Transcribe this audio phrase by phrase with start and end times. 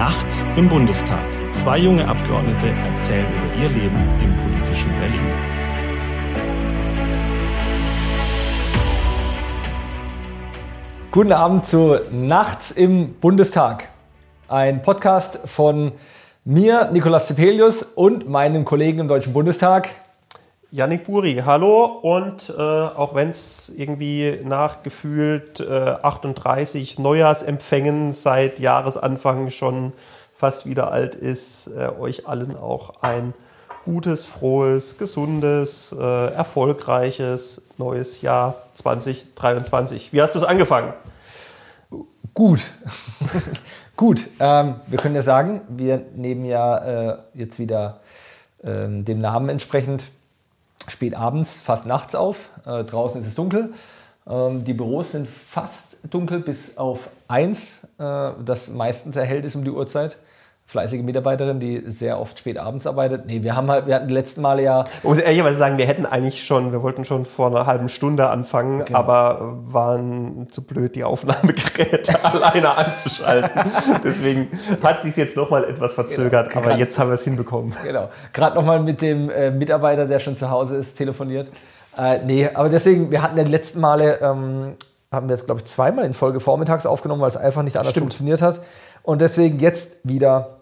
[0.00, 1.18] Nachts im Bundestag.
[1.50, 5.20] Zwei junge Abgeordnete erzählen über ihr Leben im politischen Berlin.
[11.10, 13.90] Guten Abend zu Nachts im Bundestag.
[14.48, 15.92] Ein Podcast von
[16.46, 19.90] mir, Nikolaus Zepelius und meinem Kollegen im Deutschen Bundestag.
[20.72, 28.60] Yannick Buri, hallo und äh, auch wenn es irgendwie nach gefühlt äh, 38 Neujahrsempfängen seit
[28.60, 29.92] Jahresanfang schon
[30.36, 33.34] fast wieder alt ist, äh, euch allen auch ein
[33.84, 40.12] gutes, frohes, gesundes, äh, erfolgreiches neues Jahr 2023.
[40.12, 40.92] Wie hast du es angefangen?
[42.32, 42.60] Gut.
[43.96, 44.28] Gut.
[44.38, 46.78] Ähm, wir können ja sagen, wir nehmen ja
[47.10, 47.98] äh, jetzt wieder
[48.62, 50.04] ähm, dem Namen entsprechend
[50.88, 52.48] spät abends, fast nachts auf.
[52.66, 53.72] Äh, draußen ist es dunkel.
[54.28, 59.64] Ähm, die Büros sind fast dunkel bis auf eins, äh, das meistens erhellt ist um
[59.64, 60.16] die Uhrzeit
[60.70, 63.26] fleißige Mitarbeiterin, die sehr oft spät abends arbeitet.
[63.26, 64.84] Nee, wir haben halt, wir hatten die letzten Male ja.
[64.98, 68.28] Ich muss ehrlicherweise sagen, wir hätten eigentlich schon, wir wollten schon vor einer halben Stunde
[68.28, 69.00] anfangen, genau.
[69.00, 73.50] aber waren zu blöd, die Aufnahmegeräte alleine anzuschalten.
[74.04, 74.46] Deswegen
[74.80, 76.66] hat sich jetzt nochmal etwas verzögert, genau.
[76.66, 77.74] aber jetzt haben wir es hinbekommen.
[77.84, 78.08] Genau.
[78.32, 81.48] Gerade nochmal mit dem äh, Mitarbeiter, der schon zu Hause ist, telefoniert.
[81.98, 84.76] Äh, nee, aber deswegen, wir hatten ja die letzten Male, ähm,
[85.10, 87.90] haben wir jetzt, glaube ich, zweimal in Folge vormittags aufgenommen, weil es einfach nicht anders
[87.90, 88.04] Stimmt.
[88.04, 88.60] funktioniert hat.
[89.02, 90.59] Und deswegen jetzt wieder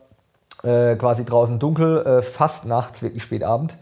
[0.63, 3.77] äh, quasi draußen dunkel, äh, fast nachts, wirklich spät Abend.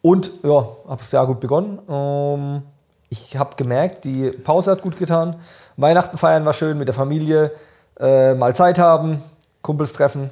[0.00, 1.78] Und ja, habe es sehr gut begonnen.
[1.88, 2.62] Ähm,
[3.08, 5.36] ich habe gemerkt, die Pause hat gut getan.
[5.76, 7.52] Weihnachten feiern war schön mit der Familie,
[8.00, 9.22] äh, mal Zeit haben,
[9.60, 10.30] Kumpels treffen.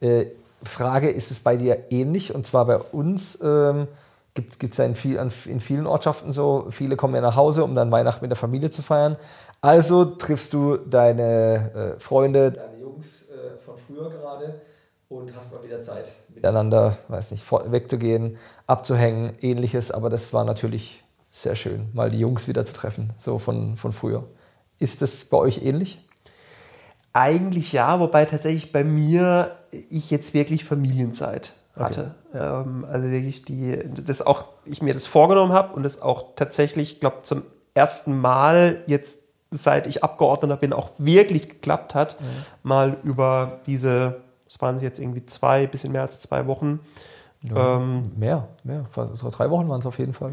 [0.00, 0.26] Äh,
[0.62, 2.34] Frage, ist es bei dir ähnlich?
[2.34, 3.88] Und zwar bei uns ähm,
[4.34, 7.74] gibt es ja in, viel, in, vielen Ortschaften so, viele kommen ja nach Hause, um
[7.74, 9.16] dann Weihnachten mit der Familie zu feiern.
[9.60, 13.26] Also triffst du deine äh, Freunde, deine Jungs
[13.64, 14.60] von früher gerade
[15.12, 19.90] und hast mal wieder Zeit, miteinander, weiß nicht, wegzugehen, abzuhängen, ähnliches.
[19.90, 23.92] Aber das war natürlich sehr schön, mal die Jungs wieder zu treffen, so von, von
[23.92, 24.24] früher.
[24.78, 26.06] Ist das bei euch ähnlich?
[27.12, 32.14] Eigentlich ja, wobei tatsächlich bei mir ich jetzt wirklich Familienzeit hatte.
[32.32, 32.42] Okay.
[32.42, 37.00] Ähm, also wirklich die, das auch, ich mir das vorgenommen habe und das auch tatsächlich,
[37.00, 37.42] glaube zum
[37.74, 39.20] ersten Mal jetzt,
[39.50, 42.26] seit ich Abgeordneter bin, auch wirklich geklappt hat, mhm.
[42.62, 44.22] mal über diese
[44.52, 46.80] das waren sie jetzt irgendwie zwei, bisschen mehr als zwei Wochen.
[47.40, 48.84] Ja, ähm, mehr, mehr.
[48.92, 50.32] Drei Wochen waren es auf jeden Fall.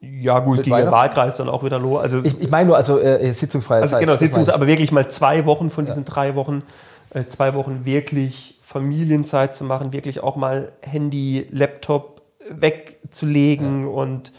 [0.00, 2.02] Ja, gut, ging der Wahlkreis dann auch wieder los.
[2.02, 4.00] Also, ich, ich meine nur, also äh, sitzungsfreie also, Zeit.
[4.02, 6.12] Genau, Sitzungs, aber wirklich mal zwei Wochen von diesen ja.
[6.12, 6.62] drei Wochen,
[7.10, 13.88] äh, zwei Wochen wirklich Familienzeit zu machen, wirklich auch mal Handy, Laptop wegzulegen ja.
[13.88, 14.32] und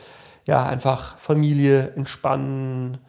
[0.46, 3.00] ja, einfach Familie entspannen.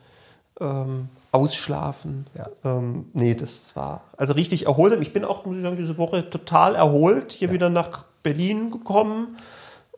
[0.60, 2.26] Ähm, ausschlafen.
[2.34, 2.48] Ja.
[2.64, 5.02] Ähm, nee, das war also richtig erholsam.
[5.02, 7.32] Ich bin auch, muss ich sagen, diese Woche total erholt.
[7.32, 7.54] Hier ja.
[7.54, 9.36] wieder nach Berlin gekommen.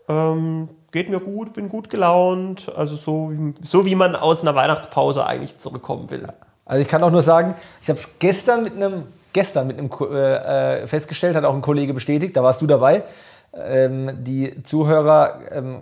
[0.08, 2.70] Ähm, geht mir gut, bin gut gelaunt.
[2.74, 6.26] Also so, so wie man aus einer Weihnachtspause eigentlich zurückkommen will.
[6.64, 9.90] Also ich kann auch nur sagen, ich habe es gestern mit einem gestern mit einem
[9.90, 13.04] äh, festgestellt, hat auch ein Kollege bestätigt, da warst du dabei.
[13.52, 15.80] Ähm, die Zuhörer ähm,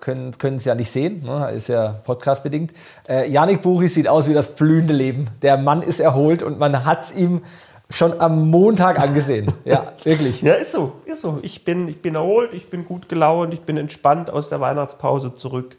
[0.00, 1.50] können, es ja nicht sehen, ne?
[1.50, 2.72] ist ja podcastbedingt.
[3.08, 5.28] Äh, Janik Buchis sieht aus wie das blühende Leben.
[5.42, 7.42] Der Mann ist erholt und man hat es ihm
[7.90, 9.52] schon am Montag angesehen.
[9.66, 10.40] ja, wirklich.
[10.40, 11.40] Ja, ist so, ist so.
[11.42, 15.34] Ich bin, ich bin erholt, ich bin gut gelaunt, ich bin entspannt aus der Weihnachtspause
[15.34, 15.76] zurück.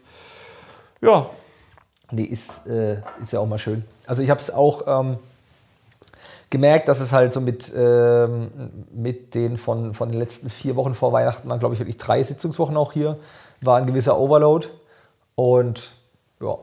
[1.00, 1.26] Ja.
[2.12, 3.84] Nee, ist, äh, ist ja auch mal schön.
[4.06, 4.84] Also ich habe es auch...
[4.86, 5.16] Ähm,
[6.52, 8.50] gemerkt, dass es halt so mit, ähm,
[8.94, 12.22] mit den von, von den letzten vier Wochen vor Weihnachten waren, glaube ich, wirklich drei
[12.22, 13.16] Sitzungswochen auch hier,
[13.62, 14.68] war ein gewisser Overload
[15.34, 15.92] und
[16.40, 16.58] ja,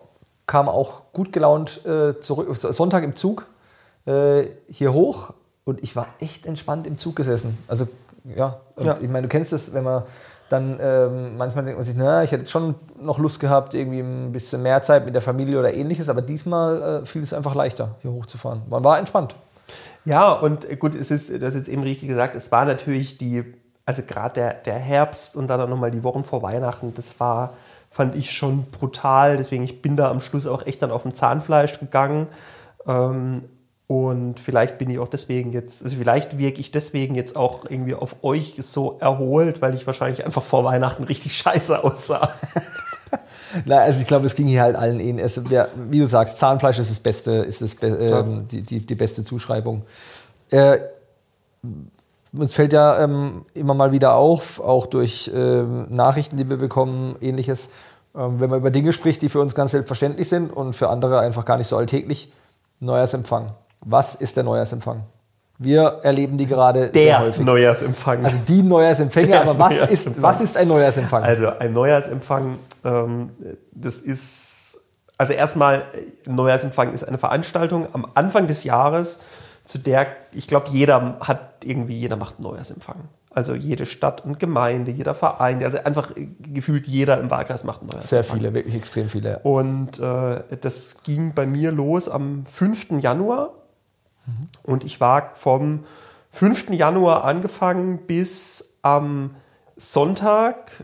[0.45, 3.47] kam auch gut gelaunt äh, zurück, Sonntag im Zug
[4.05, 5.33] äh, hier hoch
[5.65, 7.57] und ich war echt entspannt im Zug gesessen.
[7.67, 7.87] Also
[8.23, 8.97] ja, ja.
[9.01, 10.03] ich meine, du kennst es, wenn man
[10.49, 14.31] dann ähm, manchmal denkt man sich, naja, ich hätte schon noch Lust gehabt, irgendwie ein
[14.31, 17.95] bisschen mehr Zeit mit der Familie oder ähnliches, aber diesmal äh, fiel es einfach leichter,
[18.01, 18.61] hier hochzufahren.
[18.69, 19.35] Man war entspannt.
[20.05, 23.43] Ja, und gut, es ist, das ist jetzt eben richtig gesagt, es war natürlich die,
[23.85, 27.53] also gerade der, der Herbst und dann nochmal die Wochen vor Weihnachten, das war,
[27.89, 29.37] fand ich schon brutal.
[29.37, 32.27] Deswegen, ich bin da am Schluss auch echt dann auf dem Zahnfleisch gegangen.
[32.87, 33.41] Ähm,
[33.87, 37.95] und vielleicht bin ich auch deswegen jetzt, also vielleicht wirke ich deswegen jetzt auch irgendwie
[37.95, 42.31] auf euch so erholt, weil ich wahrscheinlich einfach vor Weihnachten richtig scheiße aussah.
[43.65, 45.25] Na, also ich glaube, es ging hier halt allen ähnlich.
[45.25, 48.85] Es, ja, wie du sagst, Zahnfleisch ist das Beste, ist das Be ähm, die, die,
[48.85, 49.83] die, beste Zuschreibung.
[50.49, 50.79] Äh,
[52.31, 57.15] uns fällt ja ähm, immer mal wieder auf, auch durch ähm, Nachrichten, die wir bekommen,
[57.21, 57.69] ähnliches,
[58.15, 61.19] ähm, wenn man über Dinge spricht, die für uns ganz selbstverständlich sind und für andere
[61.19, 62.31] einfach gar nicht so alltäglich.
[62.79, 63.47] Neujahrsempfang.
[63.81, 65.03] Was ist der Neujahrsempfang?
[65.61, 67.45] Wir erleben die gerade der sehr häufig.
[67.45, 68.23] Neujahrsempfang.
[68.23, 71.23] Also die Neujahrsempfänge, aber was ist, was ist ein Neujahrsempfang?
[71.23, 73.31] Also ein Neujahrsempfang, ähm,
[73.73, 74.79] das ist,
[75.17, 75.83] also erstmal,
[76.25, 79.19] Neujahrsempfang ist eine Veranstaltung am Anfang des Jahres,
[79.65, 83.09] zu der, ich glaube, jeder hat irgendwie, jeder macht einen Neujahrsempfang.
[83.29, 87.89] Also jede Stadt und Gemeinde, jeder Verein, also einfach gefühlt jeder im Wahlkreis macht einen
[87.89, 88.23] Neujahrsempfang.
[88.23, 89.29] Sehr viele, wirklich extrem viele.
[89.31, 89.37] Ja.
[89.43, 93.01] Und äh, das ging bei mir los am 5.
[93.01, 93.51] Januar.
[94.63, 95.85] Und ich war vom
[96.31, 96.69] 5.
[96.69, 99.35] Januar angefangen bis am
[99.75, 100.83] Sonntag,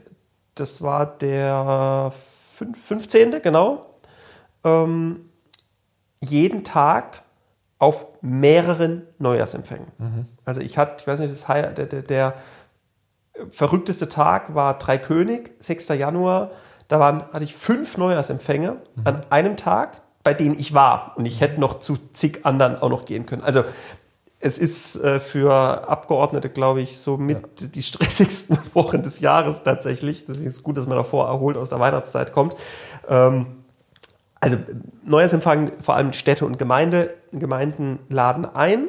[0.55, 2.11] das war der
[2.55, 3.41] 15.
[3.41, 3.85] genau,
[4.63, 5.29] ähm,
[6.21, 7.23] jeden Tag
[7.77, 9.87] auf mehreren Neujahrsempfängen.
[9.97, 10.25] Mhm.
[10.45, 12.33] Also ich hatte, ich weiß nicht, das, der, der, der
[13.49, 15.89] verrückteste Tag war Dreikönig, 6.
[15.89, 16.51] Januar.
[16.87, 19.01] Da waren, hatte ich fünf Neujahrsempfänge mhm.
[19.03, 21.13] an einem Tag, bei denen ich war.
[21.15, 23.43] Und ich hätte noch zu zig anderen auch noch gehen können.
[23.43, 23.63] Also
[24.39, 25.53] es ist äh, für
[25.87, 27.67] Abgeordnete, glaube ich, so mit ja.
[27.67, 30.25] die stressigsten Wochen des Jahres tatsächlich.
[30.25, 32.55] Deswegen ist es gut, dass man davor erholt aus der Weihnachtszeit kommt.
[33.07, 33.45] Ähm,
[34.39, 34.57] also
[35.03, 38.87] Neujahrsempfang, vor allem Städte und Gemeinde, Gemeinden laden ein.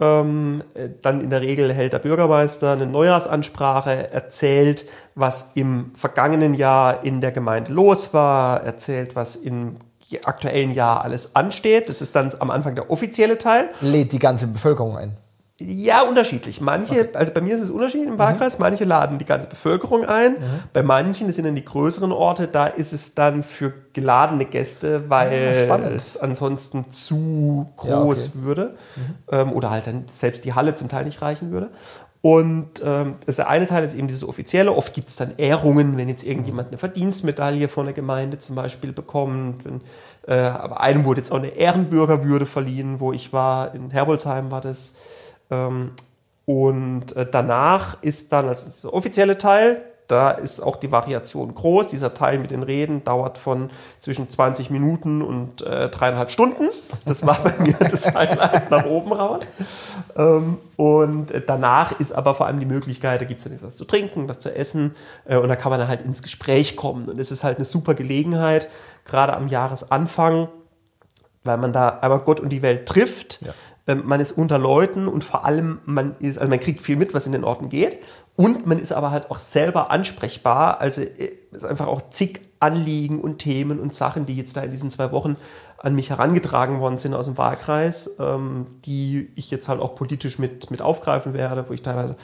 [0.00, 0.64] Ähm,
[1.02, 7.20] dann in der Regel hält der Bürgermeister eine Neujahrsansprache, erzählt, was im vergangenen Jahr in
[7.20, 9.76] der Gemeinde los war, erzählt, was im
[10.24, 11.88] aktuellen Jahr alles ansteht.
[11.88, 13.70] Das ist dann am Anfang der offizielle Teil.
[13.80, 15.16] Lädt die ganze Bevölkerung ein.
[15.60, 16.60] Ja, unterschiedlich.
[16.60, 17.08] Manche, okay.
[17.14, 18.62] also bei mir ist es unterschiedlich im Wahlkreis, mhm.
[18.62, 20.34] manche laden die ganze Bevölkerung ein.
[20.34, 20.38] Mhm.
[20.72, 25.10] Bei manchen, das sind dann die größeren Orte, da ist es dann für geladene Gäste,
[25.10, 28.44] weil ja, es ansonsten zu groß ja, okay.
[28.46, 28.76] würde.
[28.94, 29.14] Mhm.
[29.32, 31.70] Ähm, oder halt dann selbst die Halle zum Teil nicht reichen würde.
[32.20, 34.72] Und ähm, das eine Teil ist eben dieses offizielle.
[34.72, 38.92] Oft gibt es dann Ehrungen, wenn jetzt irgendjemand eine Verdienstmedaille von der Gemeinde zum Beispiel
[38.92, 39.64] bekommt.
[39.64, 39.80] Wenn,
[40.26, 43.72] äh, aber einem wurde jetzt auch eine Ehrenbürgerwürde verliehen, wo ich war.
[43.74, 44.94] In Herbolzheim war das.
[45.50, 45.92] Ähm,
[46.44, 51.88] und äh, danach ist dann also der offizielle Teil, da ist auch die Variation groß.
[51.88, 53.68] Dieser Teil mit den Reden dauert von
[53.98, 56.70] zwischen 20 Minuten und äh, dreieinhalb Stunden.
[57.04, 59.44] Das war bei mir das Highlight nach oben raus.
[60.16, 63.84] Ähm, und danach ist aber vor allem die Möglichkeit, da gibt es dann etwas zu
[63.84, 64.94] trinken, was zu essen
[65.26, 67.08] äh, und da kann man dann halt ins Gespräch kommen.
[67.08, 68.68] Und es ist halt eine super Gelegenheit,
[69.04, 70.48] gerade am Jahresanfang,
[71.44, 73.42] weil man da einmal Gott und die Welt trifft.
[73.42, 73.52] Ja
[73.94, 77.26] man ist unter Leuten und vor allem man ist, also man kriegt viel mit, was
[77.26, 77.98] in den Orten geht.
[78.36, 80.80] Und man ist aber halt auch selber ansprechbar.
[80.80, 84.62] Also äh, es ist einfach auch zig Anliegen und Themen und Sachen, die jetzt da
[84.62, 85.36] in diesen zwei Wochen
[85.78, 90.38] an mich herangetragen worden sind aus dem Wahlkreis, ähm, die ich jetzt halt auch politisch
[90.38, 92.16] mit, mit aufgreifen werde, wo ich teilweise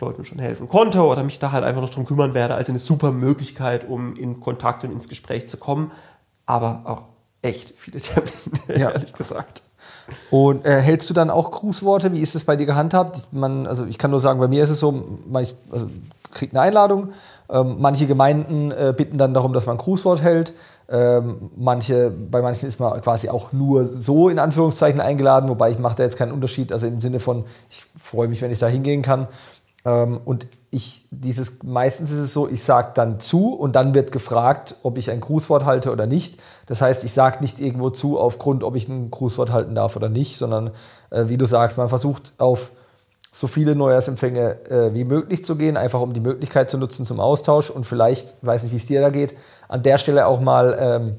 [0.00, 2.54] Leuten schon helfen konnte oder mich da halt einfach noch drum kümmern werde.
[2.54, 5.92] Also eine super Möglichkeit, um in Kontakt und ins Gespräch zu kommen.
[6.46, 7.04] Aber auch
[7.42, 8.32] echt viele Termine,
[8.68, 8.90] ja.
[8.90, 9.62] ehrlich gesagt.
[10.30, 12.12] Und äh, hältst du dann auch Grußworte?
[12.12, 13.28] Wie ist es bei dir gehandhabt?
[13.32, 14.92] Man, also ich kann nur sagen, bei mir ist es so,
[15.28, 15.88] man also,
[16.32, 17.08] kriegt eine Einladung.
[17.48, 20.52] Ähm, manche Gemeinden äh, bitten dann darum, dass man ein Grußwort hält.
[20.88, 25.78] Ähm, manche, bei manchen ist man quasi auch nur so in Anführungszeichen eingeladen, wobei ich
[25.78, 26.72] mache da jetzt keinen Unterschied.
[26.72, 29.26] Also im Sinne von, ich freue mich, wenn ich da hingehen kann.
[29.86, 34.10] Ähm, und ich, dieses, meistens ist es so, ich sage dann zu und dann wird
[34.10, 36.40] gefragt, ob ich ein Grußwort halte oder nicht.
[36.66, 40.08] Das heißt, ich sage nicht irgendwo zu aufgrund, ob ich ein Grußwort halten darf oder
[40.08, 40.72] nicht, sondern
[41.10, 42.72] äh, wie du sagst, man versucht auf
[43.30, 47.20] so viele Neujahrsempfänge äh, wie möglich zu gehen, einfach um die Möglichkeit zu nutzen zum
[47.20, 49.36] Austausch und vielleicht, weiß nicht, wie es dir da geht,
[49.68, 51.16] an der Stelle auch mal ähm,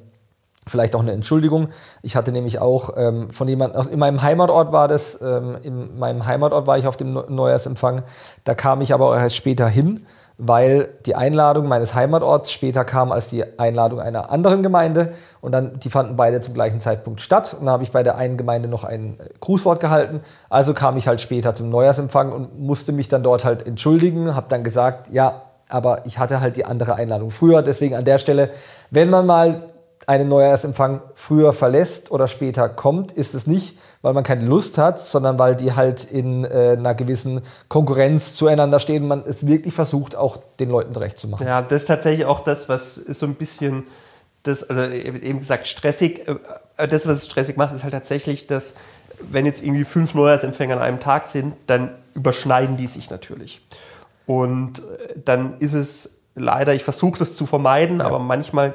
[0.67, 1.69] Vielleicht auch eine Entschuldigung.
[2.01, 5.97] Ich hatte nämlich auch ähm, von jemandem, also in meinem Heimatort war das, ähm, in
[5.97, 8.03] meinem Heimatort war ich auf dem Neujahrsempfang.
[8.43, 10.05] Da kam ich aber auch erst später hin,
[10.37, 15.13] weil die Einladung meines Heimatorts später kam als die Einladung einer anderen Gemeinde.
[15.41, 17.55] Und dann, die fanden beide zum gleichen Zeitpunkt statt.
[17.57, 20.21] Und dann habe ich bei der einen Gemeinde noch ein Grußwort gehalten.
[20.49, 24.35] Also kam ich halt später zum Neujahrsempfang und musste mich dann dort halt entschuldigen.
[24.35, 27.61] Habe dann gesagt, ja, aber ich hatte halt die andere Einladung früher.
[27.63, 28.51] Deswegen an der Stelle,
[28.91, 29.63] wenn man mal
[30.07, 34.99] einen Neujahrsempfang früher verlässt oder später kommt, ist es nicht, weil man keine Lust hat,
[34.99, 39.73] sondern weil die halt in äh, einer gewissen Konkurrenz zueinander stehen und man es wirklich
[39.73, 41.45] versucht, auch den Leuten recht zu machen.
[41.45, 43.83] Ja, das ist tatsächlich auch das, was so ein bisschen
[44.43, 48.75] das, also eben gesagt, stressig, äh, das, was es stressig macht, ist halt tatsächlich, dass
[49.29, 53.61] wenn jetzt irgendwie fünf Neujahrsempfänger an einem Tag sind, dann überschneiden die sich natürlich.
[54.25, 58.05] Und äh, dann ist es leider, ich versuche das zu vermeiden, ja.
[58.05, 58.73] aber manchmal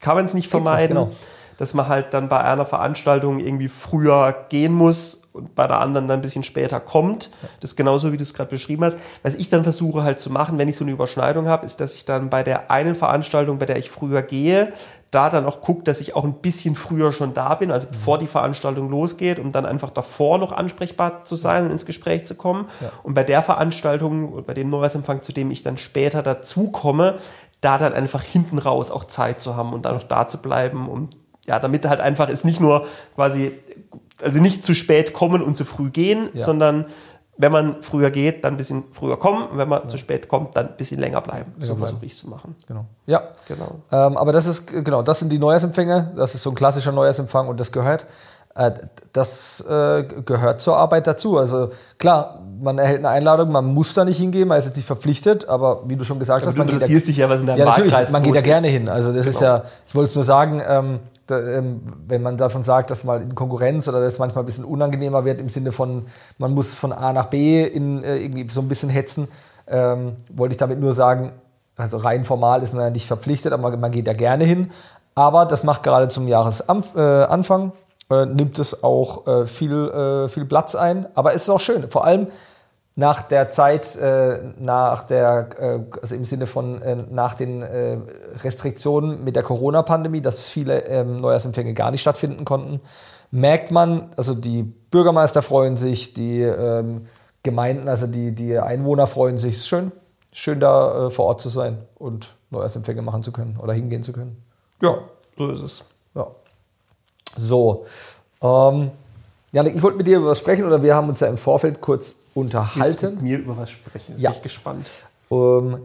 [0.00, 1.16] kann man es nicht vermeiden, nicht, genau.
[1.58, 6.08] dass man halt dann bei einer Veranstaltung irgendwie früher gehen muss und bei der anderen
[6.08, 7.30] dann ein bisschen später kommt.
[7.60, 8.98] Das ist genauso, wie du es gerade beschrieben hast.
[9.22, 11.94] Was ich dann versuche halt zu machen, wenn ich so eine Überschneidung habe, ist, dass
[11.94, 14.72] ich dann bei der einen Veranstaltung, bei der ich früher gehe,
[15.10, 18.18] da dann auch guckt, dass ich auch ein bisschen früher schon da bin, also bevor
[18.18, 22.34] die Veranstaltung losgeht, um dann einfach davor noch ansprechbar zu sein und ins Gespräch zu
[22.34, 22.66] kommen.
[22.80, 22.90] Ja.
[23.02, 27.18] Und bei der Veranstaltung, bei dem Neujahrsempfang, zu dem ich dann später dazu komme,
[27.66, 30.88] da dann einfach hinten raus auch Zeit zu haben und dann noch da zu bleiben,
[30.88, 31.08] um
[31.46, 33.58] ja, damit halt einfach ist nicht nur quasi,
[34.22, 36.44] also nicht zu spät kommen und zu früh gehen, ja.
[36.44, 36.86] sondern
[37.38, 39.48] wenn man früher geht, dann ein bisschen früher kommen.
[39.48, 39.88] Und wenn man ja.
[39.88, 41.52] zu spät kommt, dann ein bisschen länger bleiben.
[41.56, 42.54] Länger so versuche ich es zu machen.
[42.68, 42.86] Genau.
[43.06, 43.32] Ja.
[43.48, 43.80] Genau.
[43.90, 46.12] Ähm, aber das ist, genau, das sind die Neujahrsempfänge.
[46.16, 48.06] Das ist so ein klassischer Neujahrsempfang und das gehört.
[48.56, 48.72] Äh,
[49.12, 51.38] das äh, gehört zur Arbeit dazu.
[51.38, 54.86] Also klar, man erhält eine Einladung, man muss da nicht hingehen, man ist jetzt nicht
[54.86, 57.60] verpflichtet, aber wie du schon gesagt aber hast, man interessierst dich ja, was in deinem
[57.60, 58.88] ja, Wahlkreis Man geht ja gerne hin.
[58.88, 59.36] Also das genau.
[59.36, 63.04] ist ja, ich wollte es nur sagen, ähm, da, ähm, wenn man davon sagt, dass
[63.04, 66.06] mal in Konkurrenz oder das manchmal ein bisschen unangenehmer wird im Sinne von,
[66.38, 69.28] man muss von A nach B in, äh, irgendwie so ein bisschen hetzen,
[69.66, 71.32] ähm, wollte ich damit nur sagen,
[71.76, 74.70] also rein formal ist man ja nicht verpflichtet, aber man, man geht ja gerne hin.
[75.14, 77.72] Aber das macht gerade zum Jahresanfang, äh,
[78.08, 81.06] nimmt es auch äh, viel, äh, viel Platz ein.
[81.14, 81.88] Aber es ist auch schön.
[81.90, 82.28] Vor allem,
[82.96, 87.98] nach der Zeit, äh, nach der, äh, also im Sinne von äh, nach den äh,
[88.42, 92.80] Restriktionen mit der Corona-Pandemie, dass viele ähm, Neujahrsempfänge gar nicht stattfinden konnten,
[93.30, 97.06] merkt man, also die Bürgermeister freuen sich, die ähm,
[97.42, 99.52] Gemeinden, also die, die Einwohner freuen sich.
[99.52, 99.92] Es ist schön,
[100.32, 104.12] schön da äh, vor Ort zu sein und Neujahrsempfänge machen zu können oder hingehen zu
[104.12, 104.42] können.
[104.80, 104.98] Ja,
[105.36, 105.90] so ist es.
[106.14, 106.28] Ja.
[107.36, 107.86] So.
[108.42, 108.90] Ähm,
[109.52, 111.80] Janik, ich wollte mit dir über was sprechen oder wir haben uns ja im Vorfeld
[111.80, 113.14] kurz unterhalten.
[113.14, 114.30] Mit mir über was sprechen, jetzt ja.
[114.30, 114.86] bin ich gespannt.
[115.28, 115.80] Um,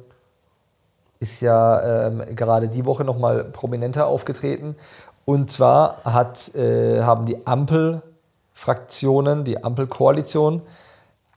[1.19, 4.75] ist ja ähm, gerade die Woche nochmal prominenter aufgetreten.
[5.23, 10.63] Und zwar hat, äh, haben die Ampelfraktionen, die Ampelkoalition,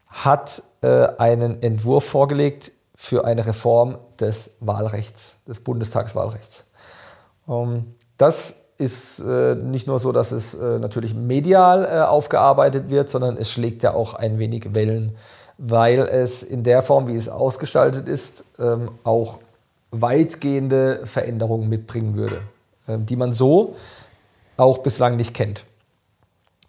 [0.08, 6.70] hat äh, einen Entwurf vorgelegt für eine Reform des Wahlrechts, des Bundestagswahlrechts.
[7.46, 13.08] Ähm, das ist äh, nicht nur so, dass es äh, natürlich medial äh, aufgearbeitet wird,
[13.08, 15.16] sondern es schlägt ja auch ein wenig Wellen,
[15.58, 19.38] weil es in der Form, wie es ausgestaltet ist, ähm, auch
[19.90, 22.40] weitgehende Veränderungen mitbringen würde,
[22.88, 23.76] ähm, die man so
[24.56, 25.64] auch bislang nicht kennt.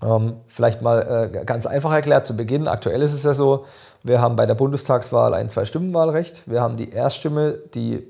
[0.01, 2.67] Ähm, vielleicht mal äh, ganz einfach erklärt zu Beginn.
[2.67, 3.65] Aktuell ist es ja so,
[4.03, 6.43] wir haben bei der Bundestagswahl ein Zwei-Stimmen-Wahlrecht.
[6.45, 8.07] Wir haben die Erststimme, die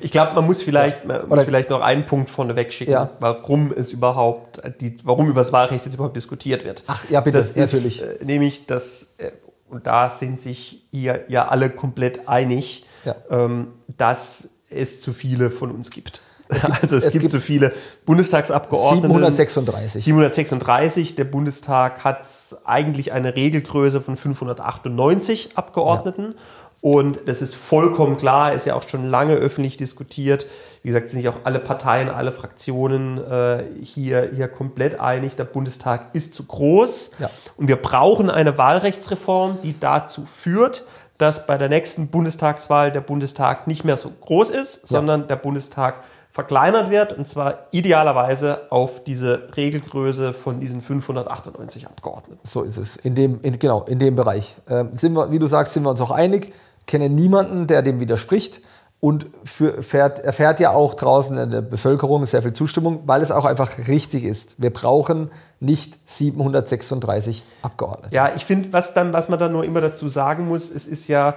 [0.00, 3.10] ich glaube, man muss vielleicht, man muss vielleicht noch einen Punkt vorneweg schicken, ja.
[3.20, 6.84] warum es überhaupt, die, warum über das Wahlrecht jetzt überhaupt diskutiert wird.
[6.86, 8.00] Ach ja, bitte, das natürlich.
[8.00, 9.32] Ist, äh, nämlich, dass, äh,
[9.68, 13.16] und da sind sich ihr ja alle komplett einig, ja.
[13.30, 16.22] ähm, dass es zu viele von uns gibt.
[16.48, 17.72] Es gibt also es, es gibt, gibt, zu viele
[18.04, 19.08] Bundestagsabgeordnete.
[19.08, 20.04] 736.
[20.04, 21.14] 736.
[21.14, 22.26] Der Bundestag hat
[22.64, 26.34] eigentlich eine Regelgröße von 598 Abgeordneten.
[26.36, 26.40] Ja.
[26.82, 30.48] Und das ist vollkommen klar, ist ja auch schon lange öffentlich diskutiert.
[30.82, 35.36] Wie gesagt, sind sich auch alle Parteien, alle Fraktionen äh, hier, hier komplett einig.
[35.36, 37.12] Der Bundestag ist zu groß.
[37.20, 37.30] Ja.
[37.56, 40.84] Und wir brauchen eine Wahlrechtsreform, die dazu führt,
[41.18, 44.86] dass bei der nächsten Bundestagswahl der Bundestag nicht mehr so groß ist, ja.
[44.98, 46.00] sondern der Bundestag
[46.32, 52.40] verkleinert wird und zwar idealerweise auf diese Regelgröße von diesen 598 Abgeordneten.
[52.42, 52.96] So ist es.
[52.96, 54.56] In dem, in, genau, in dem Bereich.
[54.68, 56.52] Ähm, sind wir, wie du sagst, sind wir uns auch einig
[56.86, 58.60] kenne niemanden, der dem widerspricht
[59.04, 63.32] und für, fährt, erfährt ja auch draußen in der Bevölkerung sehr viel Zustimmung, weil es
[63.32, 64.54] auch einfach richtig ist.
[64.58, 68.14] Wir brauchen nicht 736 Abgeordnete.
[68.14, 71.34] Ja, ich finde, was was man dann nur immer dazu sagen muss, es ist ja,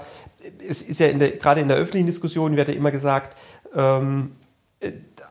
[0.69, 3.35] es ist ja in der, gerade in der öffentlichen Diskussion wird ja immer gesagt,
[3.75, 4.35] ähm,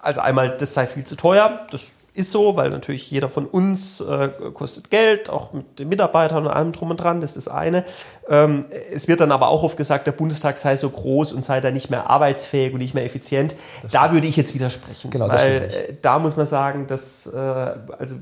[0.02, 4.00] also einmal, das sei viel zu teuer, das ist so, weil natürlich jeder von uns
[4.00, 7.54] äh, kostet Geld, auch mit den Mitarbeitern und allem drum und dran, das ist das
[7.54, 7.85] eine.
[8.28, 11.61] Ähm, es wird dann aber auch oft gesagt, der Bundestag sei so groß und sei
[11.61, 13.56] da nicht mehr arbeitsfähig und nicht mehr effizient.
[13.83, 17.37] Das da würde ich jetzt widersprechen, genau, weil äh, da muss man sagen, dass äh,
[17.37, 18.14] also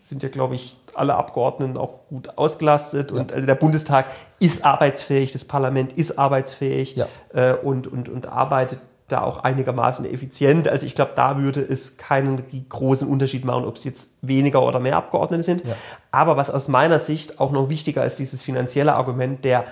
[0.00, 3.18] sind ja glaube ich alle Abgeordneten auch gut ausgelastet ja.
[3.18, 4.06] und also der Bundestag
[4.40, 7.06] ist arbeitsfähig, das Parlament ist arbeitsfähig ja.
[7.34, 10.68] äh, und, und, und arbeitet da auch einigermaßen effizient.
[10.68, 14.80] Also ich glaube, da würde es keinen großen Unterschied machen, ob es jetzt weniger oder
[14.80, 15.66] mehr Abgeordnete sind.
[15.66, 15.74] Ja.
[16.10, 19.64] Aber was aus meiner Sicht auch noch wichtiger als dieses finanzielle Argument, der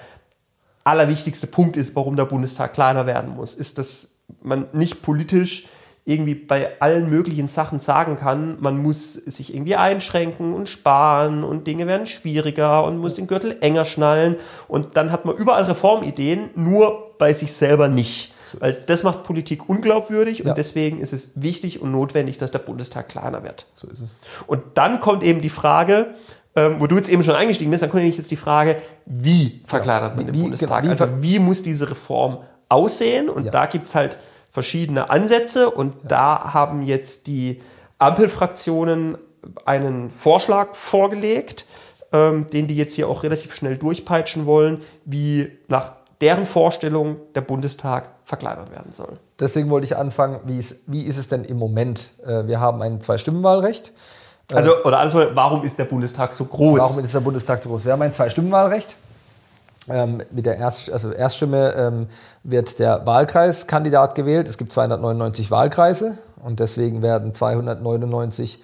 [0.85, 5.67] allerwichtigste Punkt ist, warum der Bundestag kleiner werden muss, ist, dass man nicht politisch
[6.05, 11.69] irgendwie bei allen möglichen Sachen sagen kann, man muss sich irgendwie einschränken und sparen und
[11.69, 14.37] Dinge werden schwieriger und muss den Gürtel enger schnallen
[14.67, 18.32] und dann hat man überall Reformideen, nur bei sich selber nicht.
[18.61, 20.51] Weil das macht Politik unglaubwürdig ja.
[20.51, 23.67] und deswegen ist es wichtig und notwendig, dass der Bundestag kleiner wird.
[23.75, 24.19] So ist es.
[24.47, 26.15] Und dann kommt eben die Frage,
[26.55, 29.63] ähm, wo du jetzt eben schon eingestiegen bist, dann kommt nämlich jetzt die Frage, wie
[29.65, 30.83] verkleinert man den wie, Bundestag?
[30.83, 33.29] Genau, wie, also wie muss diese Reform aussehen?
[33.29, 33.51] Und ja.
[33.51, 34.19] da gibt es halt
[34.51, 37.63] verschiedene Ansätze und da haben jetzt die
[37.99, 39.17] Ampelfraktionen
[39.65, 41.65] einen Vorschlag vorgelegt,
[42.13, 47.41] ähm, den die jetzt hier auch relativ schnell durchpeitschen wollen, wie nach deren Vorstellung der
[47.41, 49.19] Bundestag verkleinert werden soll.
[49.41, 52.13] Deswegen wollte ich anfangen, wie ist, wie ist es denn im Moment?
[52.25, 53.93] Äh, wir haben ein Zwei-Stimmen-Wahlrecht.
[54.53, 56.81] Also, oder alles, warum ist der Bundestag so groß?
[56.81, 57.85] Warum ist der Bundestag so groß?
[57.85, 58.95] Wir haben ein Zwei-Stimmen-Wahlrecht.
[59.89, 62.07] Ähm, mit der Erst, also Erststimme ähm,
[62.45, 64.47] wird der Wahlkreiskandidat gewählt.
[64.47, 68.63] Es gibt 299 Wahlkreise und deswegen werden 299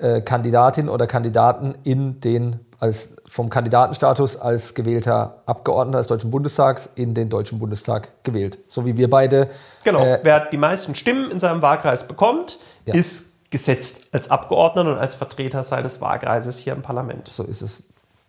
[0.00, 6.88] äh, Kandidatinnen oder Kandidaten in den als vom Kandidatenstatus als gewählter Abgeordneter des Deutschen Bundestags
[6.94, 8.58] in den Deutschen Bundestag gewählt.
[8.66, 9.48] So wie wir beide.
[9.84, 10.02] Genau.
[10.02, 12.94] Äh, Wer die meisten Stimmen in seinem Wahlkreis bekommt, ja.
[12.94, 17.28] ist gesetzt als Abgeordneter und als Vertreter seines Wahlkreises hier im Parlament.
[17.28, 17.82] So ist es.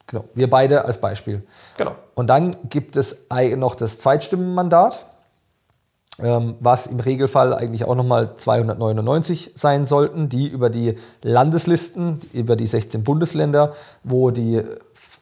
[0.07, 0.25] Genau.
[0.33, 1.43] Wir beide als Beispiel.
[1.77, 1.95] Genau.
[2.15, 5.05] Und dann gibt es noch das Zweitstimmenmandat,
[6.17, 12.67] was im Regelfall eigentlich auch nochmal 299 sein sollten, die über die Landeslisten, über die
[12.67, 14.61] 16 Bundesländer, wo die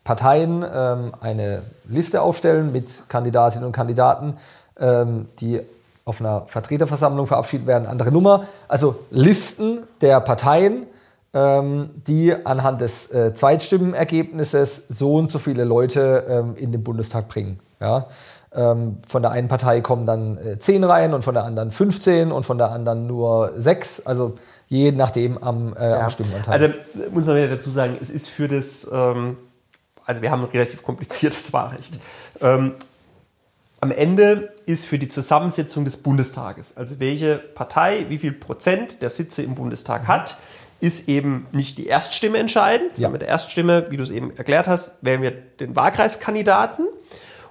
[0.04, 4.38] Parteien ähm, eine Liste aufstellen mit Kandidatinnen und Kandidaten,
[4.80, 5.62] ähm, die
[6.04, 8.46] auf einer Vertreterversammlung verabschiedet werden, andere Nummer.
[8.68, 10.88] Also Listen der Parteien,
[11.34, 17.28] ähm, die anhand des äh, Zweitstimmenergebnisses so und so viele Leute ähm, in den Bundestag
[17.30, 17.60] bringen.
[17.80, 18.08] Ja?
[18.52, 22.32] Ähm, von der einen Partei kommen dann äh, 10 rein und von der anderen 15
[22.32, 24.06] und von der anderen nur 6.
[24.08, 24.36] Also
[24.68, 26.02] je nachdem am, äh, ja.
[26.02, 26.54] am Stimmenanteil.
[26.54, 26.74] Also
[27.12, 29.38] muss man wieder dazu sagen, es ist für das, ähm,
[30.06, 32.00] also wir haben ein relativ kompliziertes Wahlrecht.
[32.42, 32.76] Ähm,
[33.82, 39.10] am Ende ist für die Zusammensetzung des Bundestages, also welche Partei wie viel Prozent der
[39.10, 40.38] Sitze im Bundestag hat,
[40.82, 42.92] ist eben nicht die Erststimme entscheidend.
[42.98, 43.10] Ja.
[43.10, 46.88] Mit der Erststimme, wie du es eben erklärt hast, wählen wir den Wahlkreiskandidaten.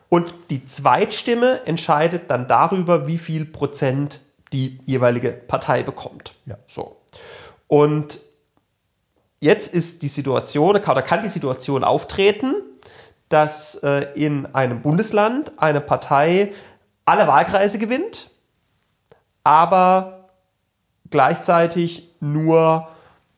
[0.08, 4.20] Und die Zweitstimme entscheidet dann darüber, wie viel Prozent
[4.52, 6.32] die jeweilige Partei bekommt.
[6.46, 6.56] Ja.
[6.66, 6.96] So.
[7.66, 8.20] Und
[9.40, 12.54] jetzt ist die Situation, oder kann die Situation auftreten,
[13.28, 16.52] dass äh, in einem Bundesland eine Partei
[17.04, 18.30] alle Wahlkreise gewinnt,
[19.44, 20.30] aber
[21.10, 22.88] gleichzeitig nur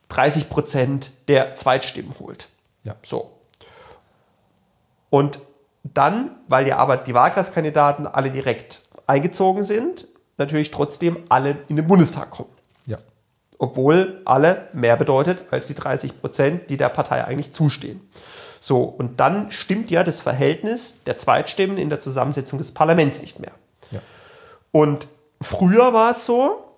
[0.09, 2.49] 30 Prozent der Zweitstimmen holt.
[2.85, 2.97] Ja.
[3.03, 3.33] So.
[5.09, 5.41] Und
[5.83, 11.87] dann, weil ja aber die Wahlkreiskandidaten alle direkt eingezogen sind, natürlich trotzdem alle in den
[11.87, 12.51] Bundestag kommen.
[12.87, 12.99] Ja.
[13.59, 18.01] Obwohl alle mehr bedeutet als die 30 Prozent, die der Partei eigentlich zustehen.
[18.61, 23.41] So, und dann stimmt ja das Verhältnis der Zweitstimmen in der Zusammensetzung des Parlaments nicht
[23.41, 23.53] mehr.
[23.91, 24.01] Ja.
[24.71, 25.09] Und
[25.41, 26.70] früher war es so,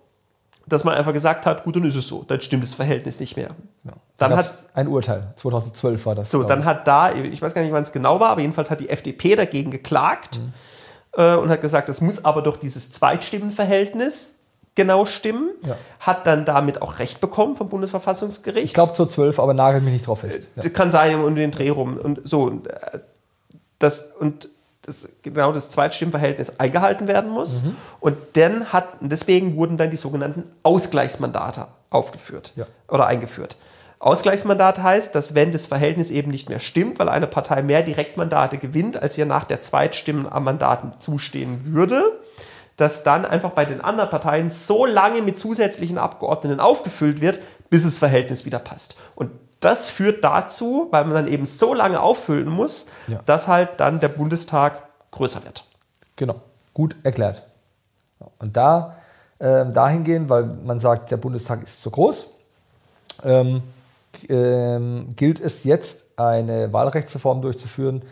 [0.72, 3.36] dass man einfach gesagt hat, gut, dann ist es so, dann stimmt das Verhältnis nicht
[3.36, 3.48] mehr.
[3.84, 3.92] Ja.
[4.18, 6.30] Dann hat ein Urteil, 2012 war das.
[6.30, 8.80] So, dann hat da, ich weiß gar nicht, wann es genau war, aber jedenfalls hat
[8.80, 10.52] die FDP dagegen geklagt mhm.
[11.20, 14.36] äh, und hat gesagt, es muss aber doch dieses Zweitstimmenverhältnis
[14.74, 15.50] genau stimmen.
[15.66, 15.76] Ja.
[16.00, 18.64] Hat dann damit auch Recht bekommen vom Bundesverfassungsgericht.
[18.64, 20.48] Ich glaube zur 12, aber nagelt mich nicht drauf fest.
[20.56, 20.68] Ja.
[20.70, 21.98] Kann sein, um den Dreh rum.
[21.98, 23.00] Und so, und, äh,
[23.78, 24.48] das, und
[24.82, 27.62] das, genau das Zweitstimmverhältnis eingehalten werden muss.
[27.62, 27.76] Mhm.
[28.00, 32.66] Und dann hat, deswegen wurden dann die sogenannten Ausgleichsmandate aufgeführt ja.
[32.88, 33.56] oder eingeführt.
[34.00, 38.58] Ausgleichsmandat heißt, dass wenn das Verhältnis eben nicht mehr stimmt, weil eine Partei mehr Direktmandate
[38.58, 42.18] gewinnt, als ihr nach der Zweitstimmen am Mandaten zustehen würde,
[42.76, 47.38] dass dann einfach bei den anderen Parteien so lange mit zusätzlichen Abgeordneten aufgefüllt wird,
[47.70, 48.96] bis das Verhältnis wieder passt.
[49.14, 49.30] Und
[49.64, 53.20] das führt dazu, weil man dann eben so lange auffüllen muss, ja.
[53.26, 55.64] dass halt dann der Bundestag größer wird.
[56.16, 56.36] Genau,
[56.74, 57.42] gut erklärt.
[58.38, 58.96] Und da
[59.38, 62.28] äh, dahingehend, weil man sagt, der Bundestag ist zu groß,
[63.24, 63.62] ähm,
[64.28, 68.02] ähm, gilt es jetzt, eine Wahlrechtsreform durchzuführen,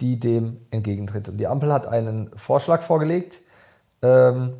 [0.00, 1.28] die dem entgegentritt.
[1.28, 3.40] Und die Ampel hat einen Vorschlag vorgelegt,
[4.02, 4.54] ähm,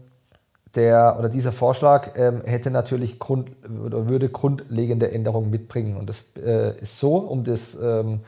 [0.75, 3.51] der oder dieser Vorschlag ähm, hätte natürlich Grund,
[3.85, 5.97] oder würde grundlegende Änderungen mitbringen.
[5.97, 8.21] Und das äh, ist so, um, das, ähm,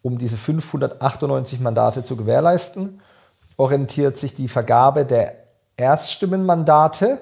[0.00, 3.00] um diese 598 Mandate zu gewährleisten,
[3.56, 5.34] orientiert sich die Vergabe der
[5.76, 7.18] Erststimmenmandate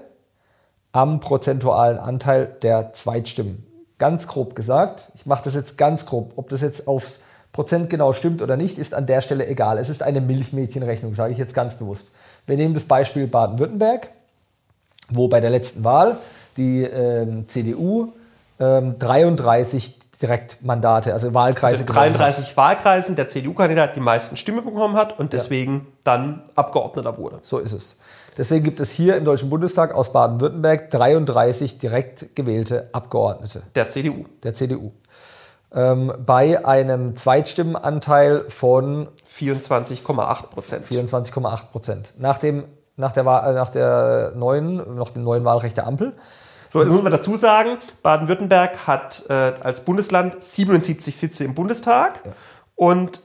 [0.93, 3.67] am prozentualen Anteil der Zweitstimmen.
[3.99, 7.21] Ganz grob gesagt, ich mache das jetzt ganz grob, ob das jetzt aufs
[7.53, 9.79] Prozent genau stimmt oder nicht, ist an der Stelle egal.
[9.79, 12.11] Es ist eine Milchmädchenrechnung, sage ich jetzt ganz bewusst.
[12.47, 14.09] Wir nehmen das Beispiel Baden-Württemberg
[15.13, 16.19] wo bei der letzten Wahl
[16.57, 18.13] die ähm, CDU
[18.59, 21.77] ähm, 33 Direktmandate, also Wahlkreise.
[21.77, 25.87] Also 33 Wahlkreisen der CDU-Kandidat die meisten Stimmen bekommen hat und deswegen ja.
[26.05, 27.39] dann Abgeordneter wurde.
[27.41, 27.97] So ist es.
[28.37, 33.63] Deswegen gibt es hier im Deutschen Bundestag aus Baden-Württemberg 33 direkt gewählte Abgeordnete.
[33.75, 34.27] Der CDU.
[34.43, 34.93] Der CDU.
[35.73, 40.87] Ähm, bei einem Zweitstimmenanteil von 24,8 Prozent.
[40.87, 42.13] 24,8 Prozent.
[42.19, 42.65] Nach dem
[43.01, 46.15] nach der, äh, nach der neuen, noch dem neuen Wahlrecht der Ampel.
[46.73, 52.23] So, jetzt muss man dazu sagen, Baden-Württemberg hat äh, als Bundesland 77 Sitze im Bundestag
[52.77, 53.23] und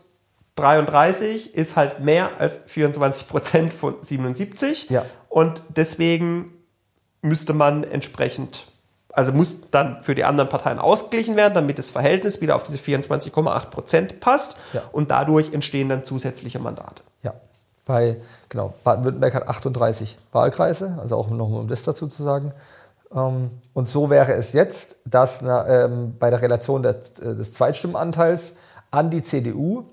[0.55, 4.89] 33 ist halt mehr als 24 Prozent von 77.
[4.89, 5.05] Ja.
[5.29, 6.53] Und deswegen
[7.21, 8.67] müsste man entsprechend,
[9.09, 12.77] also muss dann für die anderen Parteien ausgeglichen werden, damit das Verhältnis wieder auf diese
[12.77, 14.57] 24,8 Prozent passt.
[14.73, 14.81] Ja.
[14.91, 17.03] Und dadurch entstehen dann zusätzliche Mandate.
[17.85, 18.17] Bei,
[18.49, 22.51] genau, Baden-Württemberg hat 38 Wahlkreise, also auch nochmal um das dazu zu sagen.
[23.13, 28.55] Ähm, Und so wäre es jetzt, dass ähm, bei der Relation äh, des Zweitstimmenanteils
[28.91, 29.85] an die CDU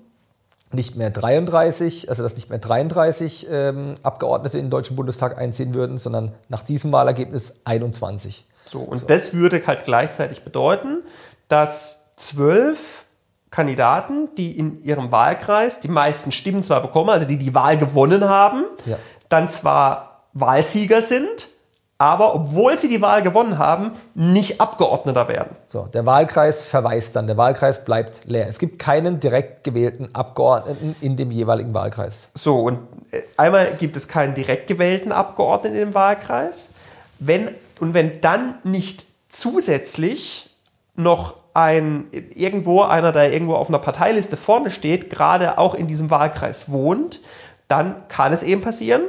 [0.71, 5.75] nicht mehr 33, also dass nicht mehr 33 ähm, Abgeordnete in den Deutschen Bundestag einziehen
[5.75, 8.45] würden, sondern nach diesem Wahlergebnis 21.
[8.67, 11.03] So, und das würde halt gleichzeitig bedeuten,
[11.47, 13.02] dass zwölf
[13.53, 18.27] Kandidaten, die in ihrem Wahlkreis die meisten Stimmen zwar bekommen, also die die Wahl gewonnen
[18.27, 18.97] haben, Ja.
[19.29, 21.49] dann zwar Wahlsieger sind,
[21.99, 25.55] aber obwohl sie die Wahl gewonnen haben, nicht Abgeordneter werden.
[25.67, 28.47] So, der Wahlkreis verweist dann, der Wahlkreis bleibt leer.
[28.47, 32.29] Es gibt keinen direkt gewählten Abgeordneten in dem jeweiligen Wahlkreis.
[32.33, 32.79] So, und
[33.11, 36.71] äh, einmal gibt es keinen direkt gewählten Abgeordneten im Wahlkreis.
[37.19, 40.49] Wenn, und wenn dann nicht zusätzlich
[40.95, 46.09] noch ein irgendwo einer, der irgendwo auf einer Parteiliste vorne steht, gerade auch in diesem
[46.09, 47.21] Wahlkreis wohnt,
[47.67, 49.01] dann kann es eben passieren,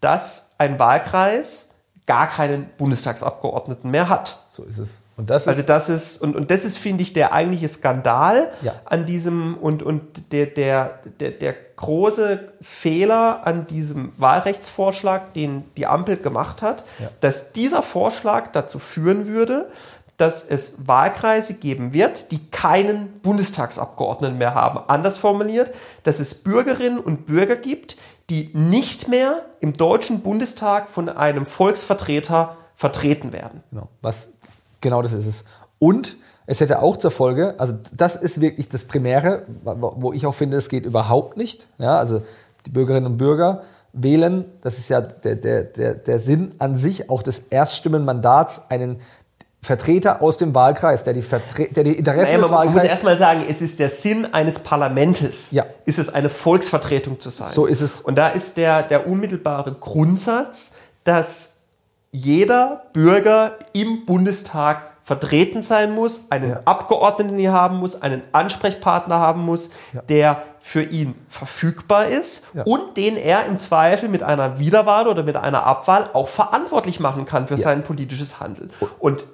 [0.00, 1.70] dass ein Wahlkreis
[2.06, 4.38] gar keinen Bundestagsabgeordneten mehr hat.
[4.50, 5.00] So ist es.
[5.16, 8.50] Und das ist Also das ist, und, und das ist, finde ich, der eigentliche Skandal
[8.60, 8.74] Ja.
[8.84, 15.86] an diesem und, und der, der, der, der große Fehler an diesem Wahlrechtsvorschlag, den die
[15.86, 17.08] Ampel gemacht hat, Ja.
[17.20, 19.70] dass dieser Vorschlag dazu führen würde,
[20.16, 24.80] dass es Wahlkreise geben wird, die keinen Bundestagsabgeordneten mehr haben.
[24.88, 25.72] Anders formuliert,
[26.04, 27.96] dass es Bürgerinnen und Bürger gibt,
[28.30, 33.62] die nicht mehr im Deutschen Bundestag von einem Volksvertreter vertreten werden.
[33.70, 34.28] Genau, was,
[34.80, 35.44] genau das ist es.
[35.78, 40.34] Und es hätte auch zur Folge, also das ist wirklich das Primäre, wo ich auch
[40.34, 41.66] finde, es geht überhaupt nicht.
[41.78, 42.22] Ja, also
[42.64, 47.10] die Bürgerinnen und Bürger wählen, das ist ja der, der, der, der Sinn an sich
[47.10, 49.00] auch des Erststimmenmandats, einen
[49.66, 52.74] Vertreter aus dem Wahlkreis, der die, Vertre der die Interessen Naja, des man, man muss
[52.76, 52.90] Wahlkreises...
[52.90, 55.66] erstmal sagen, es ist der Sinn eines Parlamentes, Ja.
[55.84, 57.50] ist es eine Volksvertretung zu sein.
[57.52, 58.00] So ist es.
[58.00, 61.54] Und da ist der, der unmittelbare Grundsatz, dass
[62.12, 66.60] jeder Bürger im Bundestag vertreten sein muss, einen Ja.
[66.64, 70.02] Abgeordneten hier haben muss, einen Ansprechpartner haben muss, Ja.
[70.02, 72.62] der für ihn verfügbar ist Ja.
[72.64, 77.24] und den er im Zweifel mit einer Wiederwahl oder mit einer Abwahl auch verantwortlich machen
[77.24, 78.70] kann für sein politisches Handeln.
[78.98, 79.26] Und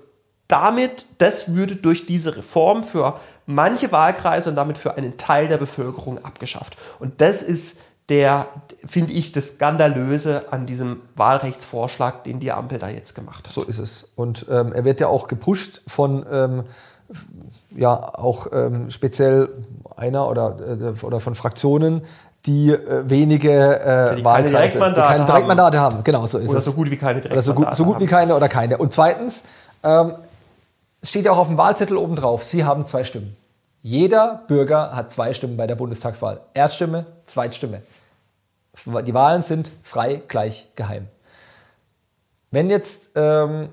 [0.53, 5.57] damit, das würde durch diese Reform für manche Wahlkreise und damit für einen Teil der
[5.57, 6.77] Bevölkerung abgeschafft.
[6.99, 8.47] Und das ist der,
[8.87, 13.55] finde ich, das Skandalöse an diesem Wahlrechtsvorschlag, den die Ampel da jetzt gemacht hat.
[13.55, 14.11] So ist es.
[14.15, 16.65] Und ähm, er wird ja auch gepusht von ähm,
[17.75, 19.49] ja auch ähm, speziell
[19.97, 22.03] einer oder, äh, oder von Fraktionen,
[22.45, 25.27] die äh, wenige äh, Die keine Wahlkreise, Direktmandate die keine haben.
[25.27, 26.05] Direktmandate haben.
[26.05, 26.65] Genau, so ist Oder es.
[26.65, 28.11] so gut wie keine oder so gut, so gut wie haben.
[28.11, 28.79] keine oder keine.
[28.79, 29.45] Und zweitens,
[29.83, 30.15] ähm,
[31.03, 33.37] es steht ja auch auf dem Wahlzettel oben drauf, Sie haben zwei Stimmen.
[33.83, 36.41] Jeder Bürger hat zwei Stimmen bei der Bundestagswahl.
[36.55, 37.83] Erststimme, Zweitstimme.
[39.05, 41.09] Die Wahlen sind frei, gleich, geheim.
[42.53, 43.71] Wenn jetzt ähm,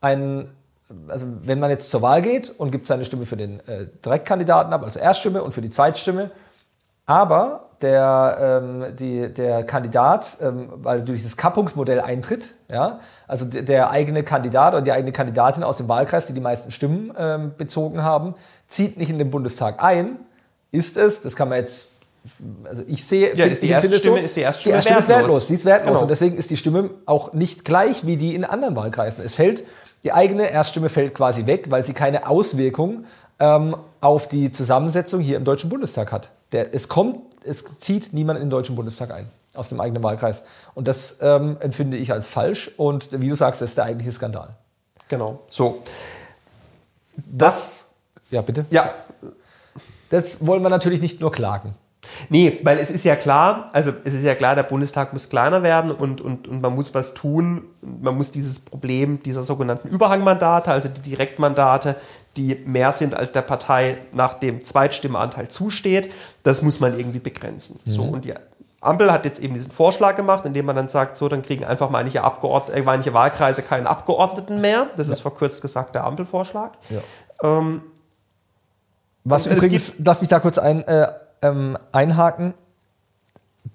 [0.00, 0.48] ein,
[1.08, 4.72] also wenn man jetzt zur Wahl geht und gibt seine Stimme für den äh, Direktkandidaten
[4.72, 6.30] ab, also Erststimme und für die Zweitstimme,
[7.04, 13.62] aber der, ähm, die, der Kandidat, ähm, weil durch dieses Kappungsmodell eintritt, ja, also der,
[13.62, 17.52] der eigene Kandidat oder die eigene Kandidatin aus dem Wahlkreis, die die meisten Stimmen ähm,
[17.56, 18.34] bezogen haben,
[18.66, 20.16] zieht nicht in den Bundestag ein,
[20.72, 21.88] ist es, das kann man jetzt,
[22.64, 25.08] also ich sehe, Ja, ist die finde es Erststimme- ist die Erststimme die Erststimme ist
[25.08, 25.28] wertlos.
[25.32, 26.02] wertlos, die ist wertlos Genau.
[26.02, 29.24] und deswegen ist die Stimme auch nicht gleich wie die in anderen Wahlkreisen.
[29.24, 29.64] Es fällt,
[30.04, 33.04] die eigene Erststimme fällt quasi weg, weil sie keine Auswirkung
[33.40, 36.30] ähm, auf die Zusammensetzung hier im Deutschen Bundestag hat.
[36.52, 40.44] Der, es kommt, es zieht niemand in den Deutschen Bundestag ein aus dem eigenen Wahlkreis.
[40.74, 44.12] Und das ähm, empfinde ich als falsch und wie du sagst, das ist der eigentliche
[44.12, 44.50] Skandal.
[45.08, 45.40] Genau.
[45.48, 45.82] So.
[47.16, 47.88] Das,
[48.30, 48.66] Ja, bitte.
[48.70, 48.94] ja,
[50.10, 51.74] Das wollen wir natürlich nicht nur klagen.
[52.28, 55.62] Nee, weil es ist ja klar, also es ist ja klar, der Bundestag muss kleiner
[55.62, 57.64] werden und, und, und man muss was tun.
[57.80, 61.96] Man muss dieses Problem dieser sogenannten Überhangmandate, also die Direktmandate,
[62.36, 66.12] die mehr sind als der Partei nach dem Zweitstimmenanteil zusteht,
[66.44, 67.80] das muss man irgendwie begrenzen.
[67.84, 68.34] So, und die
[68.80, 71.90] Ampel hat jetzt eben diesen Vorschlag gemacht, indem man dann sagt, so, dann kriegen einfach
[71.90, 74.86] manche, Abgeord äh, manche Wahlkreise keinen Abgeordneten mehr.
[74.96, 76.78] Das ist verkürzt gesagt der Ampelvorschlag.
[76.88, 77.00] Ja.
[77.42, 77.82] Ähm,
[79.24, 81.08] Was übrigens, lass mich da kurz ein, äh,
[81.42, 82.54] ähm, einhaken.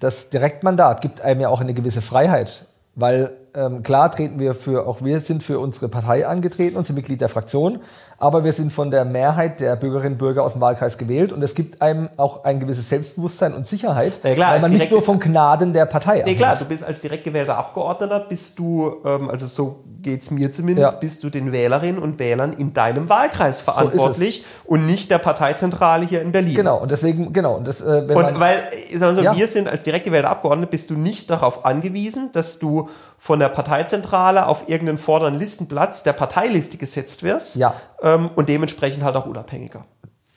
[0.00, 2.66] Das Direktmandat gibt einem ja auch eine gewisse Freiheit.
[2.96, 6.96] Weil ähm, klar treten wir für, auch wir sind für unsere Partei angetreten und sind
[6.96, 7.80] Mitglied der Fraktion,
[8.18, 11.42] aber wir sind von der Mehrheit der Bürgerinnen und Bürger aus dem Wahlkreis gewählt und
[11.42, 15.02] es gibt einem auch ein gewisses Selbstbewusstsein und Sicherheit, Ja, klar, weil man nicht nur
[15.02, 16.62] von Gnaden der Partei Nee, klar, abhängt.
[16.70, 20.98] du bist als direkt gewählter Abgeordneter, bist du, ähm, also so geht's mir zumindest, Ja.
[20.98, 26.20] bist du den Wählerinnen und Wählern in deinem Wahlkreis verantwortlich und nicht der Parteizentrale hier
[26.22, 26.54] in Berlin.
[26.54, 29.36] Genau, und deswegen, genau, und das, äh, Und man, weil, ich sag mal so, Ja.
[29.36, 33.48] wir sind als direkt gewählter Abgeordnete, bist du nicht darauf angewiesen, dass du von der
[33.48, 37.72] Parteizentrale auf irgendeinen vorderen Listenplatz der Parteiliste gesetzt wirst Ja.
[38.04, 39.84] Ähm, und dementsprechend halt auch unabhängiger.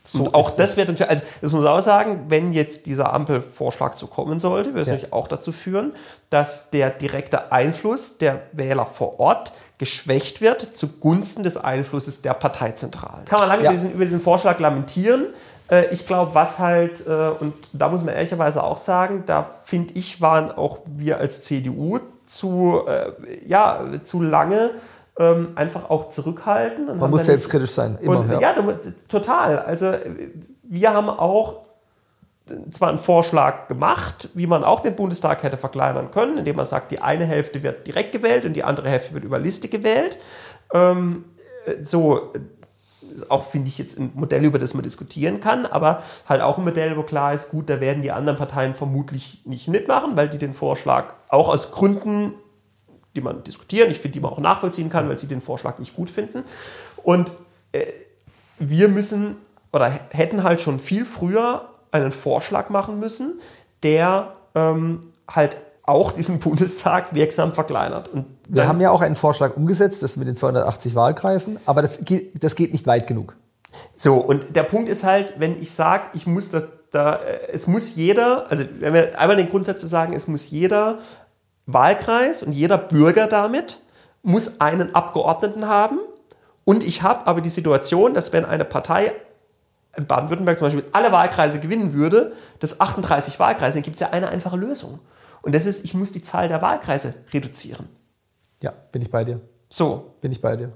[0.09, 3.11] So und auch das wird natürlich, also das muss man auch sagen, wenn jetzt dieser
[3.13, 4.93] Ampelvorschlag so kommen sollte, wird es Ja.
[4.93, 5.93] natürlich auch dazu führen,
[6.29, 13.25] dass der direkte Einfluss der Wähler vor Ort geschwächt wird zugunsten des Einflusses der Parteizentrale.
[13.25, 13.69] Kann man lange Ja.
[13.71, 15.25] über, diesen, über diesen Vorschlag lamentieren.
[15.69, 19.93] Äh, Ich glaube, was halt, äh, und da muss man ehrlicherweise auch sagen, da finde
[19.95, 23.11] ich, waren auch wir als CDU zu, äh,
[23.45, 24.71] ja, zu lange
[25.19, 26.89] ähm, einfach auch zurückhaltend.
[26.89, 28.19] und man muss selbstkritisch sein, immer.
[28.19, 28.39] und, ja.
[28.39, 28.55] ja,
[29.07, 29.59] total.
[29.59, 29.93] Also
[30.63, 31.67] wir haben auch
[32.69, 36.91] zwar einen Vorschlag gemacht, wie man auch den Bundestag hätte verkleinern können, indem man sagt,
[36.91, 40.17] die eine Hälfte wird direkt gewählt und die andere Hälfte wird über Liste gewählt.
[40.73, 41.25] Ähm,
[41.65, 42.31] äh, so,
[43.29, 46.63] auch finde ich jetzt ein Modell, über das man diskutieren kann, aber halt auch ein
[46.63, 50.37] Modell, wo klar ist, gut, da werden die anderen Parteien vermutlich nicht mitmachen, weil die
[50.37, 52.33] den Vorschlag auch aus Gründen
[53.17, 55.95] die man diskutieren, ich finde, die man auch nachvollziehen kann, weil sie den Vorschlag nicht
[55.95, 56.43] gut finden.
[57.03, 57.31] Und
[57.71, 57.85] äh,
[58.59, 59.35] wir müssen
[59.73, 63.39] oder hätten halt schon viel früher einen Vorschlag machen müssen,
[63.83, 68.09] der ähm, halt auch diesen Bundestag wirksam verkleinert.
[68.09, 72.03] Und Wir haben ja auch einen Vorschlag umgesetzt, das mit den 280 Wahlkreisen, aber das
[72.03, 73.35] geht, das geht nicht weit genug.
[73.95, 77.67] So, und der Punkt ist halt, wenn ich sage, ich muss da, da, äh, es
[77.67, 80.99] muss jeder, also wenn wir einmal den Grundsatz zu sagen, es muss jeder
[81.67, 83.79] Wahlkreis und jeder Bürger damit
[84.23, 85.99] muss einen Abgeordneten haben.
[86.65, 89.11] Und ich habe aber die Situation, dass wenn eine Partei
[89.95, 94.09] in Baden-Württemberg zum Beispiel alle Wahlkreise gewinnen würde, das 38 Wahlkreise, dann gibt es ja
[94.09, 94.99] eine einfache Lösung.
[95.41, 97.87] Und das ist, ich muss die Zahl der Wahlkreise reduzieren.
[98.61, 99.39] Ja, bin ich bei dir.
[99.69, 100.73] So, Bin ich bei dir.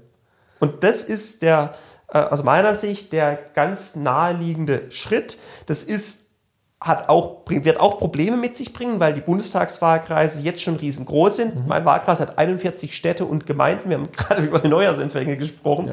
[0.60, 1.72] und das ist der,
[2.08, 5.38] äh, aus meiner Sicht, der ganz naheliegende Schritt.
[5.66, 6.26] Das ist,
[6.82, 11.68] hat auch, wird auch Probleme mit sich bringen, weil die Bundestagswahlkreise jetzt schon riesengroß sind.
[11.68, 13.88] Mein Wahlkreis hat 41 Städte und Gemeinden.
[13.88, 15.92] Wir haben gerade über die Neujahrsempfänge gesprochen.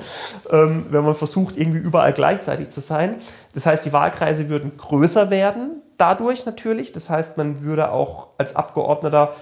[0.52, 3.18] Ähm, wenn man versucht, irgendwie überall gleichzeitig zu sein.
[3.54, 6.92] Das heißt, die Wahlkreise würden größer werden dadurch natürlich.
[6.92, 9.36] Das heißt, man würde auch als Abgeordneter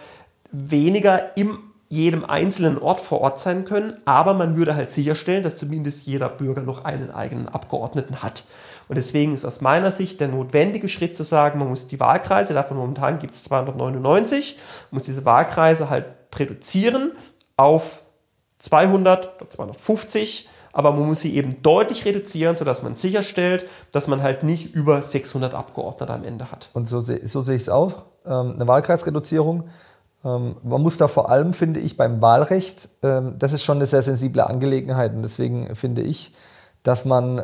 [0.52, 5.58] weniger im jedem einzelnen Ort vor Ort sein können, aber man würde halt sicherstellen, dass
[5.58, 8.44] zumindest jeder Bürger noch einen eigenen Abgeordneten hat.
[8.90, 12.54] Und deswegen ist aus meiner Sicht der notwendige Schritt zu sagen, man muss die Wahlkreise,
[12.54, 14.58] davon momentan gibt es 299,
[14.92, 17.14] muss diese Wahlkreise halt reduzieren
[17.56, 18.04] auf
[18.60, 24.22] 200 oder 250, aber man muss sie eben deutlich reduzieren, sodass man sicherstellt, dass man
[24.22, 26.70] halt nicht über 600 Abgeordnete am Ende hat.
[26.74, 28.04] Und so, so sehe ich es auch.
[28.26, 29.70] Ähm, eine Wahlkreisreduzierung.
[30.24, 33.86] Ähm, man muss da vor allem, finde ich, beim Wahlrecht, ähm, das ist schon eine
[33.86, 35.14] sehr sensible Angelegenheit.
[35.14, 36.34] Und deswegen finde ich,
[36.84, 37.44] dass man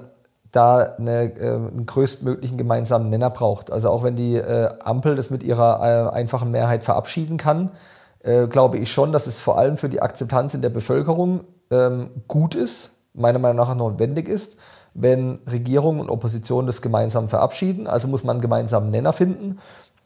[0.52, 3.72] da eine, äh, einen größtmöglichen gemeinsamen Nenner braucht.
[3.72, 7.72] Also auch wenn die äh, Ampel das mit ihrer äh, einfachen Mehrheit verabschieden kann,
[8.20, 12.12] äh, glaube ich schon, dass es vor allem für die Akzeptanz in der Bevölkerung ähm,
[12.28, 14.58] gut ist, meiner Meinung nach notwendig ist,
[14.94, 17.88] wenn Regierung und Opposition das gemeinsam verabschieden.
[17.88, 19.60] Also muss man einen gemeinsamen Nenner finden.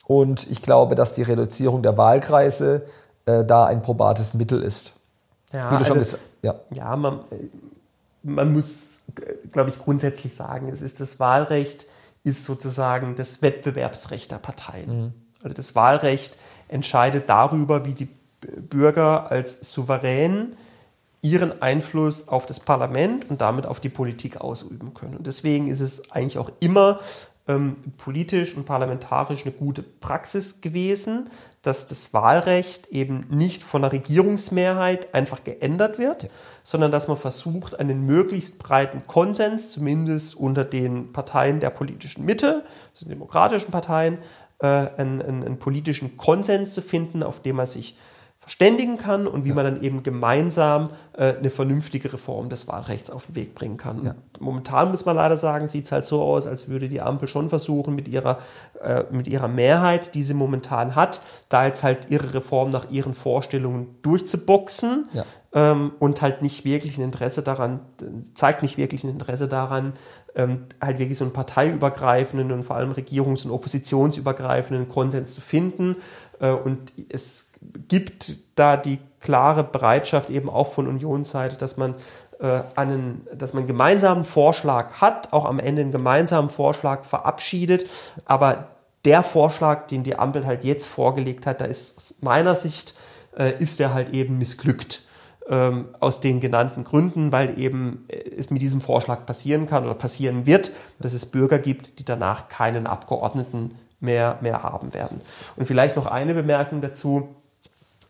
[0.08, 2.86] Und ich glaube, dass die Reduzierung der Wahlkreise
[3.26, 4.93] äh, da ein probates Mittel ist.
[5.54, 6.56] Ja, also- gesagt ja.
[6.70, 7.20] ja, man,
[8.24, 9.02] man muss,
[9.52, 11.86] glaube ich, grundsätzlich sagen, es ist das Wahlrecht
[12.24, 15.13] ist sozusagen das Wettbewerbsrecht der Parteien.
[15.43, 16.36] Also das Wahlrecht
[16.67, 18.10] entscheidet darüber, wie die
[18.41, 20.58] Bürger als souverän
[21.22, 25.15] ihren Einfluss auf das Parlament und damit auf die Politik ausüben können.
[25.15, 27.00] Und deswegen ist es eigentlich auch immer
[27.47, 31.29] ähm, politisch und parlamentarisch eine gute Praxis gewesen,
[31.62, 36.29] dass das Wahlrecht eben nicht von der Regierungsmehrheit einfach geändert wird,
[36.63, 42.63] sondern dass man versucht, einen möglichst breiten Konsens, zumindest unter den Parteien der politischen Mitte,
[42.91, 44.19] also den demokratischen Parteien,
[44.60, 47.97] äh, einen, einen, einen politischen Konsens zu finden, auf dem man sich
[48.47, 53.25] verständigen kann und wie man dann eben gemeinsam äh, eine vernünftige Reform des Wahlrechts auf
[53.25, 54.05] den Weg bringen kann.
[54.05, 54.15] Ja.
[54.39, 57.49] Momentan muss man leider sagen, sieht es halt so aus, als würde die Ampel schon
[57.49, 58.39] versuchen, mit ihrer,
[58.81, 63.13] äh, mit ihrer Mehrheit, die sie momentan hat, da jetzt halt ihre Reform nach ihren
[63.13, 65.25] Vorstellungen durchzuboxen Ja.
[65.53, 67.81] ähm, und halt nicht wirklich ein Interesse daran,
[68.33, 69.91] zeigt nicht wirklich ein Interesse daran,
[70.36, 75.97] ähm, halt wirklich so einen parteiübergreifenden und vor allem regierungs- und oppositionsübergreifenden Konsens zu finden.
[76.39, 77.46] Äh, und es
[77.88, 81.96] gibt da die klare Bereitschaft eben auch von Unionsseite, dass man
[82.39, 87.88] äh, einen, dass man einen gemeinsamen Vorschlag hat, auch am Ende einen gemeinsamen Vorschlag verabschiedet.
[88.26, 88.67] Aber
[89.06, 92.93] der Vorschlag, den die Ampel halt jetzt vorgelegt hat, da ist aus meiner Sicht,
[93.38, 95.04] äh, ist der halt eben missglückt.
[95.50, 99.93] Ähm, aus den genannten Gründen, weil eben äh, es mit diesem Vorschlag passieren kann oder
[99.93, 105.22] passieren wird, dass es Bürger gibt, die danach keinen Abgeordneten mehr, mehr haben werden.
[105.56, 107.30] Und vielleicht noch eine Bemerkung dazu.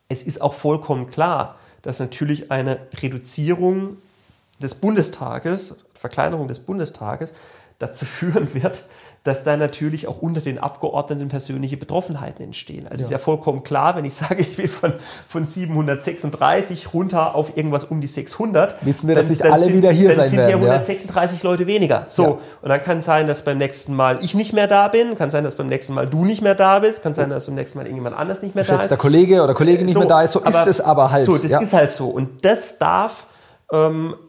[0.10, 3.98] Es ist auch vollkommen klar, dass natürlich eine Reduzierung
[4.60, 7.34] des Bundestages, Verkleinerung des Bundestages,
[7.80, 8.86] dazu führen wird,
[9.28, 12.88] dass da natürlich auch unter den Abgeordneten persönliche Betroffenheiten entstehen.
[12.88, 13.06] Also ja.
[13.06, 14.94] ist ja vollkommen klar, wenn ich sage, ich will von,
[15.28, 19.92] von 736 runter auf irgendwas um die 600, wissen wir, dass nicht alle sind, wieder
[19.92, 20.60] hier dann sein sind werden.
[20.62, 21.50] hier 136 ja.
[21.50, 22.06] Leute weniger.
[22.08, 22.30] So, ja.
[22.62, 25.44] und dann kann sein, dass beim nächsten Mal ich nicht mehr da bin, kann sein,
[25.44, 27.86] dass beim nächsten Mal du nicht mehr da bist, kann sein, dass beim nächsten Mal
[27.86, 28.90] irgendjemand anders nicht mehr da ist.
[28.90, 31.26] der Kollege oder Kollegin nicht so, mehr da ist, so aber, ist es aber halt.
[31.26, 32.08] So, das ist halt so.
[32.08, 33.28] Und das darf
[33.74, 34.27] ähm, äh,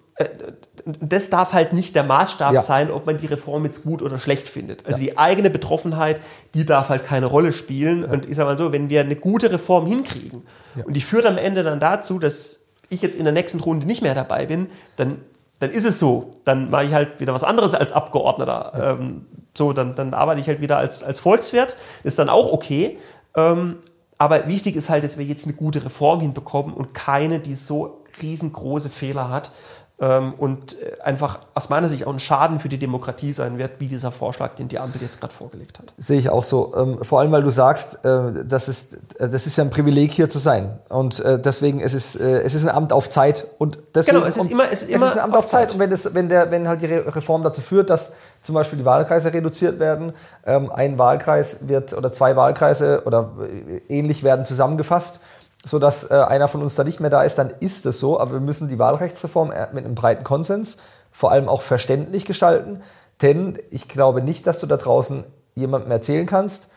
[1.01, 2.63] das darf halt nicht der Maßstab ja.
[2.63, 4.87] sein, ob man die Reform jetzt gut oder schlecht findet.
[4.87, 5.07] Also ja.
[5.07, 6.21] die eigene Betroffenheit,
[6.55, 8.03] die darf halt keine Rolle spielen.
[8.03, 8.11] Ja.
[8.11, 10.43] Und ich sag mal so, wenn wir eine gute Reform hinkriegen
[10.85, 14.03] und die führt am Ende dann dazu, dass ich jetzt in der nächsten Runde nicht
[14.03, 15.19] mehr dabei bin, dann,
[15.61, 16.31] dann ist es so.
[16.45, 18.97] Dann mache ich halt wieder was anderes als Abgeordneter.
[18.99, 19.27] Ähm,
[19.57, 21.77] so, dann, dann arbeite ich halt wieder als, als Volkswirt.
[22.03, 22.97] Ist dann auch okay.
[23.37, 23.77] Ähm,
[24.17, 28.05] aber wichtig ist halt, dass wir jetzt eine gute Reform hinbekommen und keine, die so
[28.21, 29.53] riesengroße Fehler hat,
[30.01, 33.81] ähm, und äh, einfach aus meiner Sicht auch ein Schaden für die Demokratie sein wird,
[33.81, 35.93] wie dieser Vorschlag, den die Ampel jetzt gerade vorgelegt hat.
[35.99, 36.73] Sehe ich auch so.
[36.77, 40.13] Ähm, vor allem, weil du sagst, äh, das, ist, äh, das ist ja ein Privileg,
[40.13, 40.79] hier zu sein.
[40.89, 43.47] Und deswegen es ist es ist ein Amt auf Zeit.
[43.59, 45.71] Und deswegen, genau, es ist immer, es ist, immer es ist ein Amt auf Zeit.
[45.71, 45.75] Zeit.
[45.75, 48.85] Und wenn, das, wenn, der, wenn halt die Reform dazu führt, dass zum Beispiel die
[48.85, 50.13] Wahlkreise reduziert werden,
[50.47, 53.33] ähm, ein Wahlkreis wird oder zwei Wahlkreise oder
[53.89, 55.21] ähnlich werden zusammengefasst
[55.65, 58.21] sodass äh, einer von uns da nicht mehr da ist, dann ist es so.
[58.21, 60.79] Aber wir müssen die Wahlrechtsreform äh, mit einem breiten Konsens
[61.11, 62.83] vor allem auch verständlich gestalten.
[63.23, 66.69] Denn ich glaube nicht, dass du da draußen jemandem erzählen kannst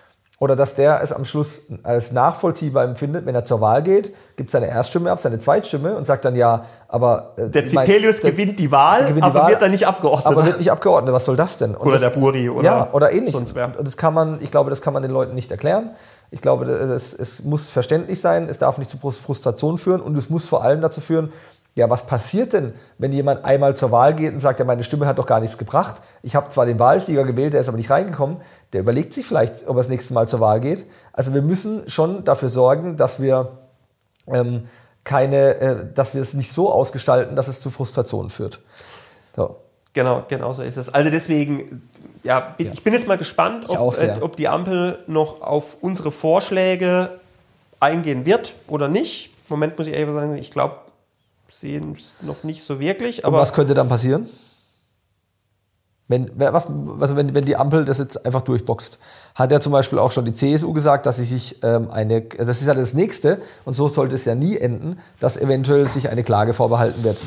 [0.41, 4.49] oder dass der es am Schluss als nachvollziehbar empfindet, wenn er zur Wahl geht, gibt
[4.49, 8.57] seine Erststimme ab, seine Zweitstimme und sagt dann ja, aber äh, der Zipelius mein, gewinnt
[8.57, 10.25] die Wahl, gewinnt aber die Wahl, wird dann nicht abgeordnet.
[10.25, 11.13] Aber wird nicht abgeordnet.
[11.13, 11.75] Was soll das denn?
[11.75, 13.35] Und oder das, der Buri oder ja oder ähnlich.
[13.35, 13.77] Sonst wer.
[13.77, 15.91] Und das kann man, ich glaube, das kann man den Leuten nicht erklären.
[16.31, 20.29] Ich glaube, es, es muss verständlich sein, es darf nicht zu Frustration führen und es
[20.29, 21.31] muss vor allem dazu führen,
[21.75, 25.07] ja, was passiert denn, wenn jemand einmal zur Wahl geht und sagt, ja, meine Stimme
[25.07, 26.01] hat doch gar nichts gebracht.
[26.21, 28.37] Ich habe zwar den Wahlsieger gewählt, der ist aber nicht reingekommen.
[28.73, 30.85] Der überlegt sich vielleicht, ob er das nächste Mal zur Wahl geht.
[31.13, 33.59] Also wir müssen schon dafür sorgen, dass wir
[34.27, 34.67] ähm,
[35.05, 38.59] keine, äh, dass wir es nicht so ausgestalten, dass es zu Frustrationen führt.
[39.35, 39.55] So.
[39.93, 40.89] Genau, genau so ist es.
[40.89, 41.89] Also deswegen,
[42.23, 42.73] ja, bin, ja.
[42.73, 47.19] ich bin jetzt mal gespannt, ob, äh, ob die Ampel noch auf unsere Vorschläge
[47.80, 49.27] eingehen wird oder nicht.
[49.49, 50.75] Im Moment muss ich ehrlich sagen, ich glaube,
[51.49, 53.25] sehen es noch nicht so wirklich.
[53.25, 54.30] Aber Und was könnte dann passieren?
[56.08, 56.67] Wenn, was,
[56.99, 58.99] also wenn, wenn die Ampel das jetzt einfach durchboxt,
[59.36, 62.51] hat ja zum Beispiel auch schon die CSU gesagt, dass sie sich ähm, eine, also
[62.51, 66.10] das ist ja das Nächste, und so sollte es ja nie enden, dass eventuell sich
[66.10, 67.17] eine Klage vorbehalten wird.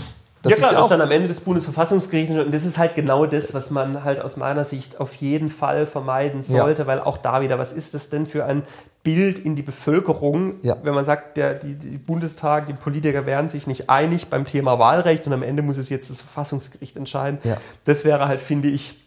[0.44, 3.70] Ja klar, das dann am Ende des Bundesverfassungsgerichts und das ist halt genau das, was
[3.70, 6.86] man halt aus meiner Sicht auf jeden Fall vermeiden sollte, ja.
[6.86, 8.62] weil auch da wieder, was ist das denn für ein
[9.02, 10.76] Bild in die Bevölkerung, ja.
[10.82, 14.78] wenn man sagt, der, die, die Bundestag, die Politiker wären sich nicht einig beim Thema
[14.78, 17.38] Wahlrecht und am Ende muss es jetzt das Verfassungsgericht entscheiden.
[17.44, 17.58] Ja.
[17.84, 19.03] Das wäre halt, finde ich,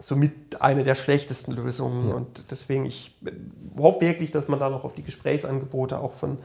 [0.00, 2.08] somit eine der schlechtesten Lösungen.
[2.08, 2.14] Ja.
[2.14, 3.14] Und deswegen, ich
[3.76, 6.38] hoffe wirklich, dass man da noch auf die Gesprächsangebote auch von,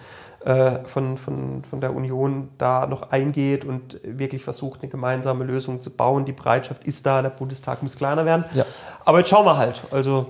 [0.46, 5.82] äh, von, von, von der Union da noch eingeht und wirklich versucht, eine gemeinsame Lösung
[5.82, 6.26] zu bauen.
[6.26, 8.46] Die Bereitschaft ist da, der Bundestag muss kleiner werden.
[8.54, 8.66] Ja.
[9.04, 9.84] Aber jetzt schauen wir halt.
[9.92, 10.28] Also,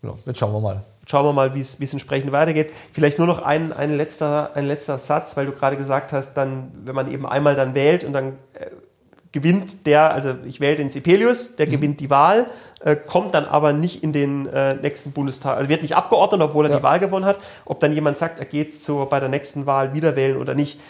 [0.00, 0.84] genau, jetzt schauen wir mal.
[1.06, 2.70] Schauen wir mal, wie es entsprechend weitergeht.
[2.92, 6.70] Vielleicht nur noch ein, ein, letzter, ein letzter Satz, weil du gerade gesagt hast, dann,
[6.84, 8.66] wenn man eben einmal dann wählt und dann äh,
[9.32, 11.70] gewinnt der, also ich wähle den Sibelius, der mhm.
[11.70, 12.46] gewinnt die Wahl,
[12.80, 16.66] äh, kommt dann aber nicht in den äh, nächsten Bundestag, also wird nicht abgeordnet, obwohl
[16.66, 16.76] er ja.
[16.78, 17.38] die Wahl gewonnen hat.
[17.64, 20.80] Ob dann jemand sagt, er geht so bei der nächsten Wahl wieder wählen oder nicht.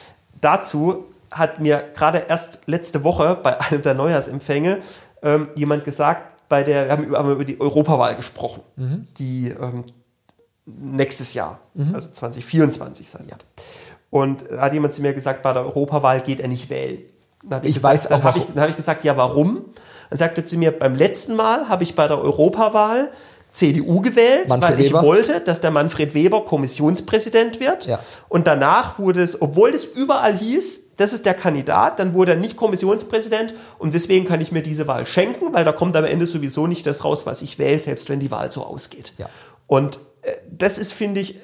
[0.40, 4.78] Dazu hat mir gerade erst letzte Woche bei einem der Neujahrsempfänge
[5.22, 9.08] ähm, jemand gesagt, bei der, wir haben über, haben über die Europawahl gesprochen, mhm.
[9.18, 9.84] die ähm,
[10.64, 11.94] nächstes Jahr, mhm.
[11.94, 13.44] also 2024 sein wird.
[14.10, 17.00] Und da hat jemand zu mir gesagt, bei der Europawahl geht er nicht wählen.
[17.43, 18.11] Dann ich, ich gesagt, weiß auch.
[18.11, 19.64] Dann habe ich, hab ich gesagt, ja, warum?
[20.11, 23.11] Dann sagte zu mir, beim letzten Mal habe ich bei der Europawahl
[23.51, 25.03] CDU gewählt, Manfred weil ich Weber.
[25.03, 27.86] wollte, dass der Manfred Weber Kommissionspräsident wird.
[27.86, 27.99] Ja.
[28.28, 32.36] Und danach wurde es, obwohl es überall hieß, das ist der Kandidat, dann wurde er
[32.36, 36.26] nicht Kommissionspräsident und deswegen kann ich mir diese Wahl schenken, weil da kommt am Ende
[36.26, 39.14] sowieso nicht das raus, was ich wähle, selbst wenn die Wahl so ausgeht.
[39.16, 39.28] Ja.
[39.66, 41.41] Und äh, das ist, finde ich,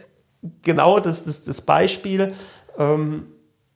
[0.63, 2.35] genau das, das, das Beispiel,
[2.79, 3.29] ähm,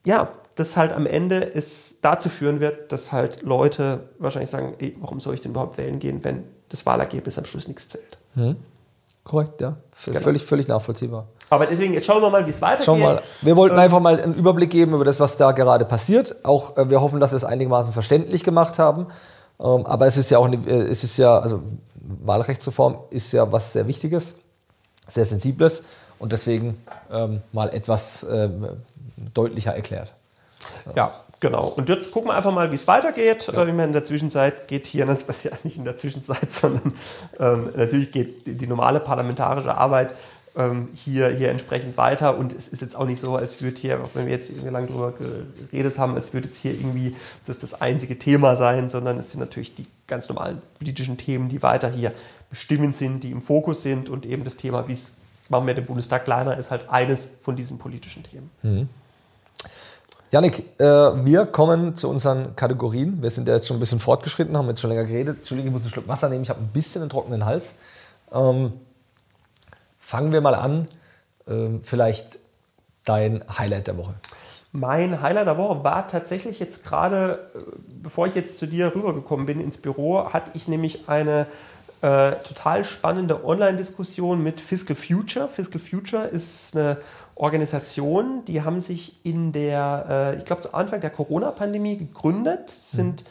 [0.05, 4.95] ja, das halt am Ende es dazu führen wird, dass halt Leute wahrscheinlich sagen, ey,
[4.99, 8.17] warum soll ich denn überhaupt wählen gehen, wenn das Wahlergebnis am Schluss nichts zählt.
[8.35, 8.55] Hm.
[9.23, 9.77] Korrekt, ja.
[10.05, 10.19] Genau.
[10.19, 11.27] Völlig, völlig nachvollziehbar.
[11.49, 12.85] Aber deswegen, jetzt schauen wir mal, wie es weitergeht.
[12.85, 13.21] Schauen mal.
[13.41, 16.43] Wir wollten ähm, einfach mal einen Überblick geben über das, was da gerade passiert.
[16.43, 19.07] Auch äh, wir hoffen, dass wir es einigermaßen verständlich gemacht haben.
[19.59, 21.61] Ähm, aber es ist ja auch, eine, äh, es ist ja, also
[22.23, 24.35] Wahlrechtsreform ist ja was sehr Wichtiges,
[25.07, 25.83] sehr Sensibles
[26.19, 28.67] und deswegen ähm, mal etwas ähm,
[29.33, 30.13] deutlicher erklärt.
[30.95, 31.67] Ja, genau.
[31.67, 33.51] Und jetzt gucken wir einfach mal, wie es weitergeht.
[33.53, 33.63] Ja.
[33.63, 36.93] Äh, in der Zwischenzeit geht hier, was ja nicht in der Zwischenzeit, sondern
[37.39, 40.13] ähm, natürlich geht die, die, normale parlamentarische Arbeit
[40.57, 42.37] ähm, hier, hier entsprechend weiter.
[42.37, 44.69] Und es ist jetzt auch nicht so, als würde hier, auch wenn wir jetzt irgendwie
[44.69, 49.17] lange darüber geredet haben, als würde jetzt hier irgendwie das das einzige Thema sein, sondern
[49.17, 52.11] es sind natürlich die ganz normalen politischen Themen, die weiter hier
[52.49, 55.15] bestimmend sind, die im Fokus sind und eben das Thema, wie es
[55.49, 58.49] machen wir den Bundestag kleiner, ist halt eines von diesen politischen Themen.
[58.61, 58.89] Mhm.
[60.31, 63.23] Janik, äh, wir kommen zu unseren Kategorien.
[63.23, 65.39] Wir sind ja jetzt schon ein bisschen fortgeschritten, haben jetzt schon länger geredet.
[65.39, 67.75] Entschuldigung, ich muss einen Schluck Wasser nehmen, ich habe ein bisschen einen trockenen Hals.
[68.31, 68.73] Ähm,
[69.99, 70.87] fangen wir mal an.
[71.47, 72.37] Ähm, vielleicht
[73.05, 74.13] dein Highlight der Woche.
[74.71, 77.59] Mein Highlight der Woche war tatsächlich jetzt gerade, äh,
[78.03, 81.47] bevor ich jetzt zu dir rübergekommen bin ins Büro, hatte ich nämlich eine
[82.01, 85.49] äh, total spannende Online-Diskussion mit Fiscal Future.
[85.49, 86.97] Fiscal Future ist eine
[87.39, 93.23] Organisation, die haben sich in der, äh, ich glaube zu Anfang der Corona-Pandemie gegründet, sind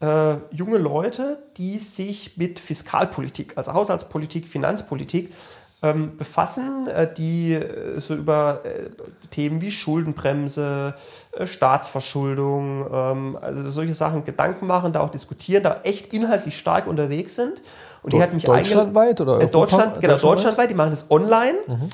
[0.00, 5.32] äh, junge Leute, die sich mit Fiskalpolitik, also Haushaltspolitik, Finanzpolitik
[5.80, 8.90] ähm, befassen, äh, die äh, so über äh,
[9.30, 10.94] Themen wie Schuldenbremse,
[11.30, 16.88] äh, Staatsverschuldung, ähm, also solche Sachen Gedanken machen, da auch diskutieren, da echt inhaltlich stark
[16.88, 17.62] unterwegs sind.
[18.02, 19.52] Und die hat mich Deutschlandweit oder Europa?
[19.52, 21.58] Deutschland, genau, deutschlandweit, die machen das online.
[21.68, 21.88] Mhm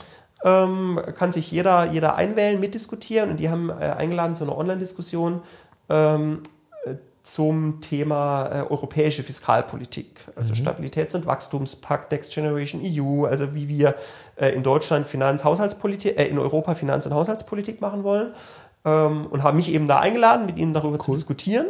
[0.45, 5.43] ähm, kann sich jeder, jeder einwählen, mitdiskutieren und die haben äh, eingeladen zu einer Online-Diskussion
[5.89, 6.43] ähm,
[6.85, 10.59] äh, zum Thema äh, europäische Fiskalpolitik, also mhm.
[10.59, 13.97] Stabilitäts- und Wachstumspakt, Next Generation EU, also wie wir
[14.37, 18.33] äh, in Deutschland Finanz-, Haushaltspolitik, äh, in Europa Finanz- und Haushaltspolitik machen wollen
[18.85, 21.01] ähm, und haben mich eben da eingeladen, mit ihnen darüber cool.
[21.01, 21.67] zu diskutieren.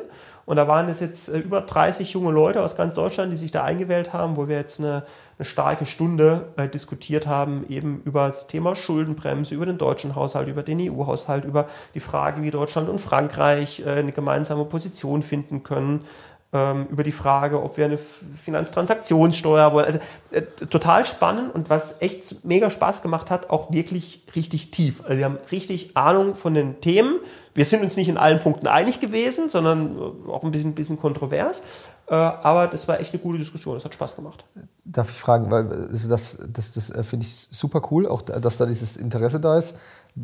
[0.49, 3.51] Und da waren es jetzt äh, über 30 junge Leute aus ganz Deutschland, die sich
[3.51, 5.05] da eingewählt haben, wo wir jetzt eine,
[5.39, 10.49] eine starke Stunde äh, diskutiert haben, eben über das Thema Schuldenbremse, über den deutschen Haushalt,
[10.49, 15.65] über den EU-Haushalt, über die Frage, wie Deutschland und Frankreich äh, eine gemeinsame Position finden
[15.65, 16.07] können,
[16.53, 19.85] ähm, über die Frage, ob wir eine Finanztransaktionssteuer wollen.
[19.85, 19.99] Also
[20.31, 25.03] äh, total spannend und was echt mega Spaß gemacht hat, auch wirklich richtig tief.
[25.05, 27.21] Also wir haben richtig Ahnung von den Themen.
[27.53, 30.99] Wir sind uns nicht in allen Punkten einig gewesen, sondern äh, auch ein bisschen, bisschen
[30.99, 31.65] kontrovers.
[32.07, 33.75] Äh, aber das war echt eine gute Diskussion.
[33.75, 34.47] Das hat Spaß gemacht.
[34.87, 38.65] Darf ich fragen, weil äh, das, das, das finde ich super cool, auch dass da
[38.65, 39.75] dieses Interesse da ist.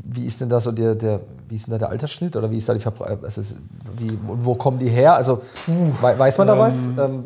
[0.02, 2.58] Wie ist denn da so der, der, wie ist denn da der Altersschnitt oder wie
[2.58, 3.22] ist da die Verbreitung?
[3.22, 3.42] Äh, also
[3.96, 5.14] wie, wo kommen die her?
[5.14, 5.42] Also
[6.00, 6.74] weiß man da ähm, was?
[6.98, 7.24] Ähm,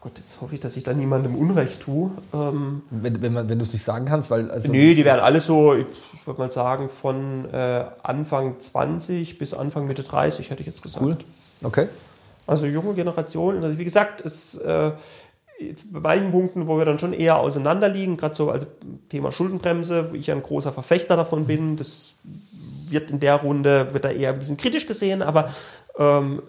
[0.00, 2.10] Gott, jetzt hoffe ich, dass ich da niemandem Unrecht tue.
[2.32, 4.50] Ähm, wenn wenn, wenn du es nicht sagen kannst, weil.
[4.50, 9.38] Also nee, die werden alle so, ich, ich würde mal sagen, von äh, Anfang 20
[9.38, 11.04] bis Anfang Mitte 30, hätte ich jetzt gesagt.
[11.04, 11.16] Cool.
[11.62, 11.88] Okay.
[12.46, 13.62] Also junge Generation.
[13.62, 14.92] Also wie gesagt, es äh,
[15.90, 18.66] bei manchen Punkten, wo wir dann schon eher auseinanderliegen, gerade so also
[19.08, 22.14] Thema Schuldenbremse, wo ich ein großer Verfechter davon bin, das
[22.86, 25.52] wird in der Runde, wird da eher ein bisschen kritisch gesehen, aber
[25.98, 26.42] ähm,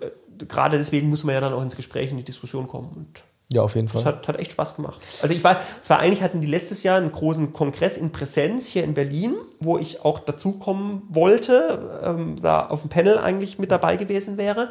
[0.48, 2.90] gerade deswegen muss man ja dann auch ins Gespräch, in die Diskussion kommen.
[2.96, 4.04] Und ja, auf jeden Fall.
[4.04, 5.00] Das hat, hat echt Spaß gemacht.
[5.24, 8.84] Also ich war, zwar eigentlich hatten die letztes Jahr einen großen Kongress in Präsenz hier
[8.84, 13.98] in Berlin, wo ich auch dazukommen wollte, ähm, da auf dem Panel eigentlich mit dabei
[13.98, 14.70] gewesen wäre.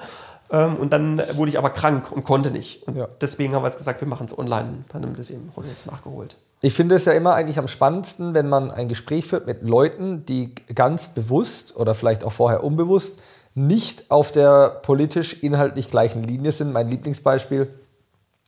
[0.50, 2.86] Ähm, und dann wurde ich aber krank und konnte nicht.
[2.88, 3.08] Und ja.
[3.20, 4.84] deswegen haben wir jetzt gesagt, wir machen es online.
[4.88, 6.36] Dann haben wir das eben jetzt nachgeholt.
[6.60, 10.24] Ich finde es ja immer eigentlich am spannendsten, wenn man ein Gespräch führt mit Leuten,
[10.26, 13.18] die ganz bewusst oder vielleicht auch vorher unbewusst
[13.54, 16.72] nicht auf der politisch-inhaltlich gleichen Linie sind.
[16.72, 17.68] Mein Lieblingsbeispiel,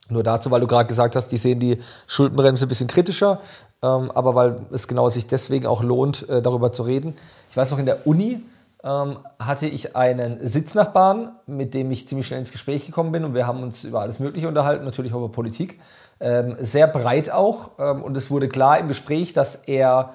[0.09, 3.41] nur dazu, weil du gerade gesagt hast, die sehen die Schuldenbremse ein bisschen kritischer,
[3.81, 7.15] ähm, aber weil es genau sich deswegen auch lohnt, äh, darüber zu reden.
[7.49, 8.41] Ich weiß noch, in der Uni
[8.83, 13.33] ähm, hatte ich einen Sitznachbarn, mit dem ich ziemlich schnell ins Gespräch gekommen bin und
[13.33, 15.79] wir haben uns über alles Mögliche unterhalten, natürlich auch über Politik.
[16.19, 20.13] Ähm, sehr breit auch ähm, und es wurde klar im Gespräch, dass er,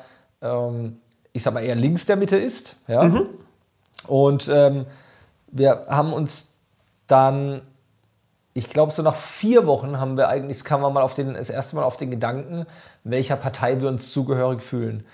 [1.33, 2.77] ich sag mal, eher links der Mitte ist.
[2.87, 3.05] Ja?
[3.05, 3.27] Mhm.
[4.07, 6.57] Und wir haben uns
[7.07, 7.62] dann,
[8.53, 11.51] ich glaube, so nach vier Wochen haben wir eigentlich, kamen wir mal auf den, das
[11.51, 12.67] erste Mal auf den Gedanken,
[13.03, 15.05] welcher Partei wir uns zugehörig fühlen.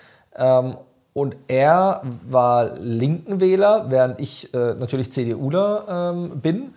[1.14, 6.74] Und er war linken Wähler, während ich äh, natürlich CDUler ähm, bin.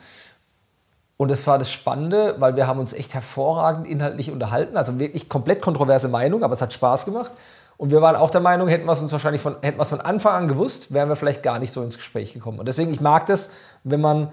[1.17, 4.75] Und das war das Spannende, weil wir haben uns echt hervorragend inhaltlich unterhalten.
[4.75, 7.31] Also wirklich komplett kontroverse Meinung, aber es hat Spaß gemacht.
[7.77, 9.89] Und wir waren auch der Meinung, hätten wir es uns wahrscheinlich von, hätten wir es
[9.89, 12.59] von Anfang an gewusst, wären wir vielleicht gar nicht so ins Gespräch gekommen.
[12.59, 13.51] Und deswegen, ich mag das,
[13.83, 14.29] wenn man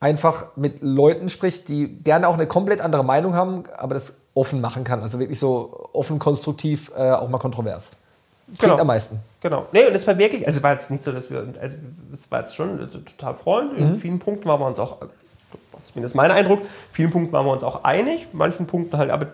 [0.00, 4.60] einfach mit Leuten spricht, die gerne auch eine komplett andere Meinung haben, aber das offen
[4.60, 5.02] machen kann.
[5.02, 7.92] Also wirklich so offen, konstruktiv, äh, auch mal kontrovers.
[8.46, 8.78] Klingt Genau.
[8.78, 9.20] am meisten.
[9.40, 9.66] Genau.
[9.72, 11.76] Nee, und es war wirklich, also es war jetzt nicht so, dass wir, also
[12.12, 13.80] es war jetzt schon äh, total freundlich.
[13.80, 13.88] Mhm.
[13.88, 14.98] In vielen Punkten waren wir uns auch,
[15.84, 19.10] zumindest mein Eindruck, in vielen Punkten waren wir uns auch einig, in manchen Punkten halt,
[19.10, 19.26] aber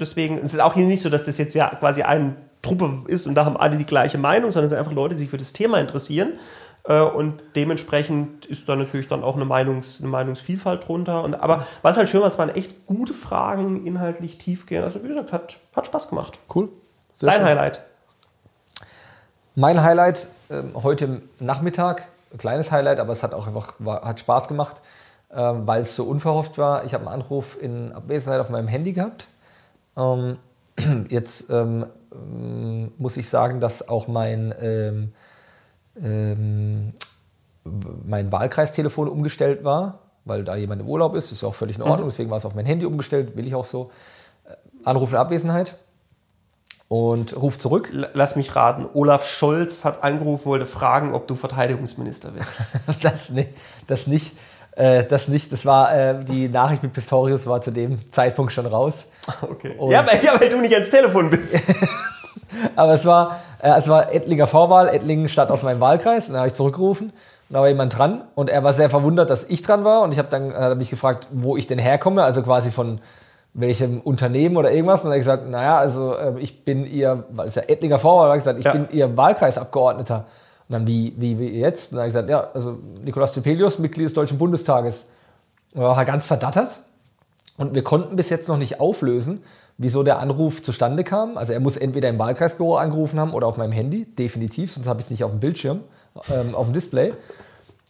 [0.00, 3.26] deswegen, es ist auch hier nicht so, dass das jetzt ja quasi eine Truppe ist
[3.26, 5.36] und da haben alle die gleiche Meinung, sondern es sind einfach Leute, die sich für
[5.36, 6.32] das Thema interessieren.
[6.84, 11.22] Äh, Und dementsprechend ist da natürlich dann auch eine, Meinungs-, eine Meinungsvielfalt drunter.
[11.24, 14.84] Und, aber was halt schön war, es waren echt gute Fragen, inhaltlich tiefgehend.
[14.84, 16.38] Also wie gesagt, hat, hat Spaß gemacht.
[16.54, 16.68] Cool.
[17.14, 17.46] Sehr Dein schön.
[17.46, 17.82] Highlight.
[19.58, 24.20] Mein Highlight ähm, heute Nachmittag, ein kleines Highlight, aber es hat auch einfach war, hat
[24.20, 24.76] Spaß gemacht,
[25.32, 26.84] ähm, weil es so unverhofft war.
[26.84, 29.28] Ich habe einen Anruf in Abwesenheit auf meinem Handy gehabt.
[29.96, 30.36] Ähm,
[31.08, 31.50] jetzt
[32.98, 35.12] muss ich sagen, dass auch mein,
[35.94, 36.92] mein
[38.32, 41.32] Wahlkreistelefon umgestellt war, weil da jemand im Urlaub ist.
[41.32, 42.10] Ist ja auch völlig in Ordnung.
[42.10, 43.90] Deswegen war es auf mein Handy umgestellt, will ich auch so.
[44.44, 44.54] Äh,
[44.84, 45.76] Anruf in Abwesenheit
[46.88, 47.90] und ruf zurück.
[48.12, 48.86] Lass mich raten.
[48.94, 52.64] Olaf Scholz hat angerufen, wollte fragen, ob du Verteidigungsminister wirst.
[53.02, 53.50] Das, nicht,
[53.86, 54.36] das nicht.
[54.76, 55.50] Äh, das nicht.
[55.52, 59.06] Das war äh, die Nachricht mit Pistorius war zu dem Zeitpunkt schon raus.
[59.42, 59.74] Okay.
[59.78, 61.62] Und- Ja, weil, ja, weil du nicht ans Telefon bist.
[62.76, 66.26] Aber es war, äh, es war Ettlinger Vorwahl, Ettlingen statt aus meinem Wahlkreis.
[66.26, 67.08] Und dann habe ich zurückgerufen.
[67.48, 70.02] Und da war jemand dran und er war sehr verwundert, dass ich dran war.
[70.02, 73.00] Und ich habe dann er mich gefragt, wo ich denn herkomme, also quasi von
[73.60, 75.04] welchem Unternehmen oder irgendwas.
[75.04, 78.26] Und er hat gesagt, naja, also äh, ich bin ihr, weil es ja Ettlinger Vorwahl
[78.28, 78.72] war, hat gesagt, ich Ja.
[78.72, 80.26] bin ihr Wahlkreisabgeordneter.
[80.68, 81.92] Und dann, wie, wie, wie jetzt?
[81.92, 85.08] Und dann habe ich gesagt, ja, also Nikolaus Zepelius, Mitglied des Deutschen Bundestages.
[85.74, 86.80] Und er war ganz verdattert.
[87.56, 89.42] Und wir konnten bis jetzt noch nicht auflösen,
[89.78, 91.38] wieso der Anruf zustande kam.
[91.38, 95.00] Also er muss entweder im Wahlkreisbüro angerufen haben oder auf meinem Handy, definitiv, sonst habe
[95.00, 95.80] ich es nicht auf dem Bildschirm,
[96.30, 97.14] ähm, auf dem Display.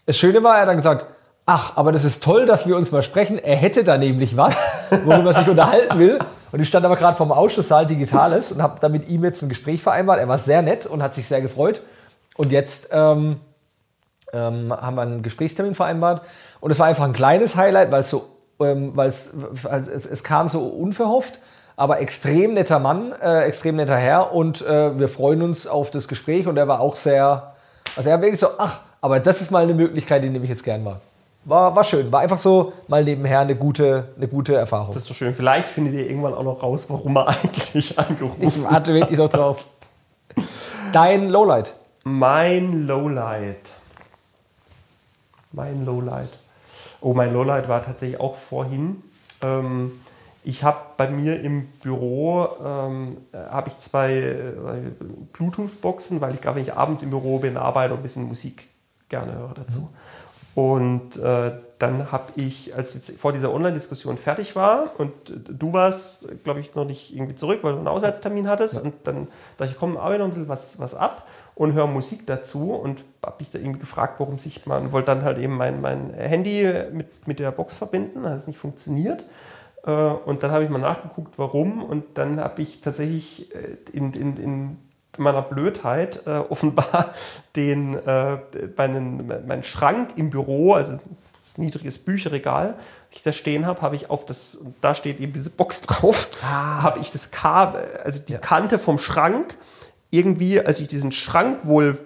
[0.04, 1.06] Das Schöne war, er hat dann gesagt,
[1.46, 3.38] ach, aber das ist toll, dass wir uns mal sprechen.
[3.38, 4.56] Er hätte da nämlich was,
[5.04, 6.18] worüber er sich unterhalten will.
[6.52, 9.48] Und ich stand aber gerade vom Ausschusssaal Digitales und habe da mit ihm jetzt ein
[9.48, 10.20] Gespräch vereinbart.
[10.20, 11.82] Er war sehr nett und hat sich sehr gefreut.
[12.36, 13.40] Und jetzt ähm,
[14.32, 16.22] ähm, haben wir einen Gesprächstermin vereinbart.
[16.60, 18.26] Und es war einfach ein kleines Highlight, weil es so,
[18.60, 21.38] ähm, es, es kam so unverhofft,
[21.76, 24.32] aber extrem netter Mann, äh, extrem netter Herr.
[24.32, 26.46] Und äh, wir freuen uns auf das Gespräch.
[26.46, 27.54] Und er war auch sehr,
[27.96, 30.50] also er war wirklich so, ach, aber das ist mal eine Möglichkeit, die nehme ich
[30.50, 31.00] jetzt gern mal.
[31.46, 34.88] War, war schön, war einfach so mal nebenher eine gute, eine gute Erfahrung.
[34.88, 35.32] Das ist so schön.
[35.32, 39.28] Vielleicht findet ihr irgendwann auch noch raus, warum er eigentlich angerufen Ich warte wirklich noch
[39.28, 39.68] drauf.
[40.92, 41.76] Dein Lowlight.
[42.02, 43.74] Mein Lowlight.
[45.52, 46.36] Mein Lowlight.
[47.00, 49.04] Oh, mein Lowlight war tatsächlich auch vorhin.
[49.40, 49.92] Ähm,
[50.42, 54.52] ich habe bei mir im Büro ähm, äh, habe ich zwei äh,
[55.32, 58.68] Bluetooth-Boxen, weil ich gerade, wenn ich abends im Büro bin, arbeite und ein bisschen Musik
[59.08, 59.90] gerne höre dazu.
[60.56, 65.12] Und äh, dann habe ich, als jetzt vor dieser Online-Diskussion fertig war und
[65.50, 69.28] du warst, glaube ich, noch nicht irgendwie zurück, weil du einen Auswärtstermin hattest und dann
[69.58, 71.26] dachte ich, komm, arbeite noch ein bisschen was, was ab
[71.56, 75.24] und höre Musik dazu und habe mich da irgendwie gefragt, warum sich man, wollte dann
[75.24, 79.26] halt eben mein, mein Handy mit, mit der Box verbinden, hat es nicht funktioniert.
[79.84, 81.82] Äh, Und dann habe ich mal nachgeguckt, warum.
[81.82, 84.78] Und dann habe ich tatsächlich äh, in, in, in
[85.18, 87.14] meiner Blödheit äh, offenbar
[87.56, 88.38] den, äh,
[88.76, 90.98] meinen, meinen Schrank im Büro, also
[91.42, 92.76] das niedriges Bücherregal,
[93.16, 96.28] ich da stehen habe, habe ich auf das, und da steht eben diese Box drauf,
[96.42, 99.56] habe ich das Kabel, also die Kante vom Schrank,
[100.10, 101.98] irgendwie, als ich diesen Schrank wohl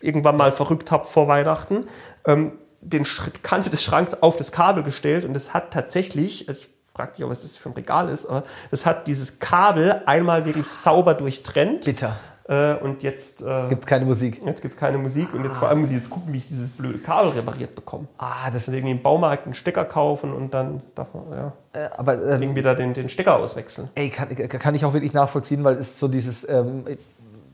[0.00, 1.86] irgendwann mal verrückt habe vor Weihnachten,
[2.26, 6.60] ähm, den Sch Kante des Schranks auf das Kabel gestellt und es hat tatsächlich, also
[6.60, 10.02] ich frage mich auch, was das für ein Regal ist, aber es hat dieses Kabel
[10.06, 11.84] einmal wirklich sauber durchtrennt.
[11.84, 12.16] Bitter.
[12.48, 14.40] Äh, und jetzt, äh, Gibt keine Musik.
[14.44, 16.70] jetzt gibt keine Musik und jetzt vor allem muss ich jetzt gucken, wie ich dieses
[16.70, 18.06] blöde Kabel repariert bekomme.
[18.18, 21.88] Ah, das Also irgendwie im Baumarkt einen Stecker kaufen und dann darf man ja, äh,
[21.96, 23.88] aber ähm, irgendwie da den, den Stecker auswechseln.
[23.96, 26.84] Ey, kann, kann ich auch wirklich nachvollziehen, weil es ist so dieses, ähm,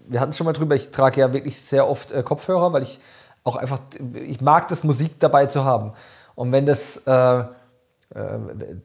[0.09, 2.83] wir hatten es schon mal drüber, ich trage ja wirklich sehr oft äh, Kopfhörer, weil
[2.83, 3.01] ich
[3.45, 3.81] auch einfach,
[4.15, 5.93] ich mag das Musik dabei zu haben.
[6.35, 7.45] Und wenn das, äh, äh,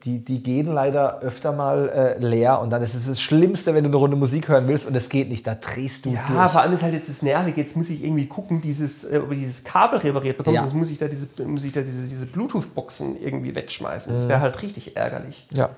[0.04, 3.84] die, die gehen leider öfter mal äh, leer und dann ist es das Schlimmste, wenn
[3.84, 6.50] du eine Runde Musik hören willst und es geht nicht, da drehst du Ja, durch.
[6.52, 7.60] vor allem ist halt jetzt das Nervige.
[7.60, 10.54] Jetzt muss ich irgendwie gucken, dieses, äh, ob ich dieses Kabel repariert bekomme.
[10.56, 10.62] Ja.
[10.62, 14.12] Sonst muss ich da diese, muss ich da diese, diese Bluetooth-Boxen irgendwie wegschmeißen.
[14.12, 15.46] Das wäre halt richtig ärgerlich.
[15.52, 15.70] Ja.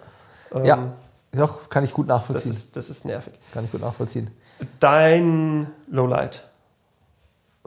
[0.54, 0.92] Ähm, ja,
[1.32, 2.50] doch, kann ich gut Das nachvollziehen.
[2.52, 3.32] ist, das ist nervig.
[3.52, 4.30] kann ich gut nachvollziehen.
[4.78, 6.44] Dein Lowlight.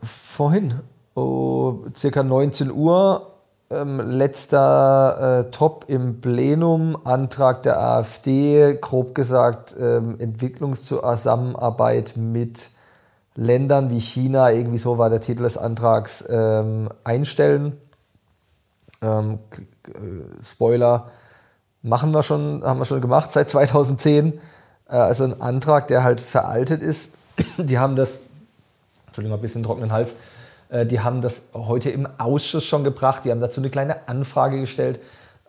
[0.02, 0.76] Vorhin,
[1.16, 3.33] oh, circa 19 Uhr,
[3.74, 12.70] ähm, letzter äh, Top im Plenum, Antrag der AfD, grob gesagt ähm, Entwicklungszusammenarbeit mit
[13.36, 17.78] Ländern wie China, irgendwie so war der Titel des Antrags, ähm, einstellen.
[19.02, 19.40] Ähm,
[19.88, 21.10] äh, Spoiler,
[21.82, 24.34] machen wir schon, haben wir schon gemacht seit 2010.
[24.88, 27.16] Äh, also ein Antrag, der halt veraltet ist.
[27.58, 28.20] Die haben das,
[29.08, 30.16] Entschuldigung, ein bisschen trockenen Hals,
[30.74, 33.26] die haben das heute im Ausschuss schon gebracht.
[33.26, 35.00] Die haben dazu eine kleine Anfrage gestellt.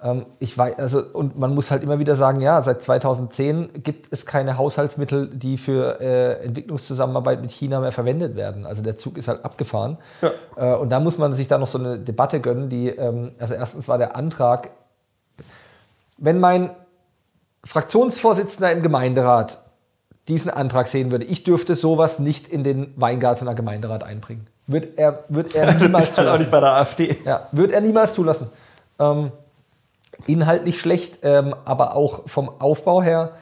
[0.05, 4.13] Ähm, ich weiß, also, und man muss halt immer wieder sagen, ja, seit 2010 gibt
[4.13, 8.67] es keine Haushaltsmittel, die für äh, Entwicklungszusammenarbeit mit China mehr verwendet werden.
[8.67, 9.97] Also der Zug ist halt abgefahren.
[10.21, 10.75] Ja.
[10.75, 13.55] Äh, und da muss man sich da noch so eine Debatte gönnen, die, ähm, also
[13.55, 14.71] erstens war der Antrag,
[16.19, 16.71] wenn mein
[17.65, 19.59] Fraktionsvorsitzender im Gemeinderat
[20.29, 24.47] diesen Antrag sehen würde, ich dürfte sowas nicht in den Weingartener Gemeinderat einbringen.
[24.67, 26.35] Wird er, wird er niemals zulassen.
[26.35, 27.17] auch nicht bei der AfD.
[27.25, 28.49] Ja, wird er niemals zulassen.
[28.99, 29.33] Ähm,
[30.27, 33.33] inhaltlich schlecht, ähm, aber auch vom Aufbau her.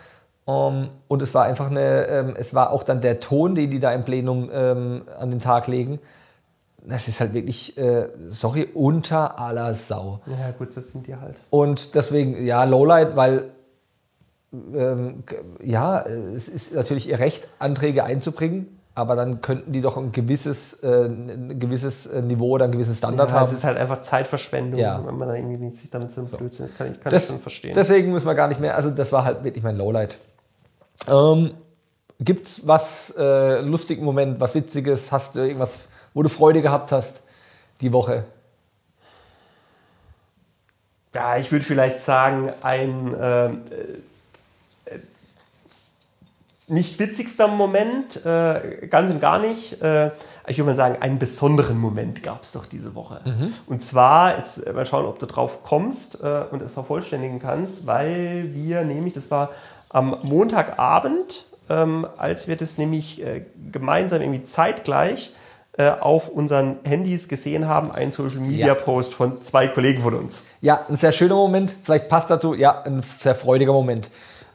[0.47, 3.79] Ähm, und es war einfach eine, ähm, es war auch dann der Ton, den die
[3.79, 6.01] da im Plenum ähm, an den Tag legen.
[6.85, 10.19] Das ist halt wirklich, äh, sorry, unter aller Sau.
[10.27, 11.41] Ja, gut, das sind die halt.
[11.51, 13.51] Und deswegen, ja, Lowlight, weil
[14.53, 15.23] ähm,
[15.63, 20.83] ja, es ist natürlich ihr Recht, Anträge einzubringen aber dann könnten die doch ein gewisses,
[20.83, 23.45] äh, ein gewisses äh, Niveau oder einen gewissen Standard ja, haben.
[23.47, 25.03] Es ist halt einfach Zeitverschwendung, ja.
[25.07, 26.37] wenn man da irgendwie nicht sich damit so ein so.
[26.37, 26.77] Blödsinn ist.
[26.77, 27.73] Kann ich, kann das, ich schon verstehen.
[27.75, 30.19] Deswegen muss man gar nicht mehr, also das war halt wirklich mein Lowlight.
[31.09, 31.53] Ähm,
[32.21, 35.11] Gibt es was äh, lustigen Moment, was Witziges?
[35.11, 37.23] Hast du irgendwas, wo du Freude gehabt hast
[37.81, 38.25] die Woche?
[41.15, 43.51] Ja, ich würde vielleicht sagen, ein äh,
[46.69, 49.83] nicht witzigster Moment, äh, ganz und gar nicht.
[49.83, 50.11] Äh,
[50.47, 53.21] ich würde mal sagen, einen besonderen Moment gab es doch diese Woche.
[53.25, 53.53] Mhm.
[53.67, 57.87] Und zwar, jetzt äh, mal schauen, ob du drauf kommst äh, und es vervollständigen kannst,
[57.87, 59.51] weil wir nämlich, das war
[59.89, 65.35] am Montagabend, ähm, als wir das nämlich äh, gemeinsam irgendwie zeitgleich
[65.79, 68.75] äh, auf unseren Handys gesehen haben, einen Social Media ja.
[68.75, 70.47] Post von zwei Kollegen von uns.
[70.61, 74.11] Ja, ein sehr schöner Moment, vielleicht passt dazu, ja, ein sehr freudiger Moment.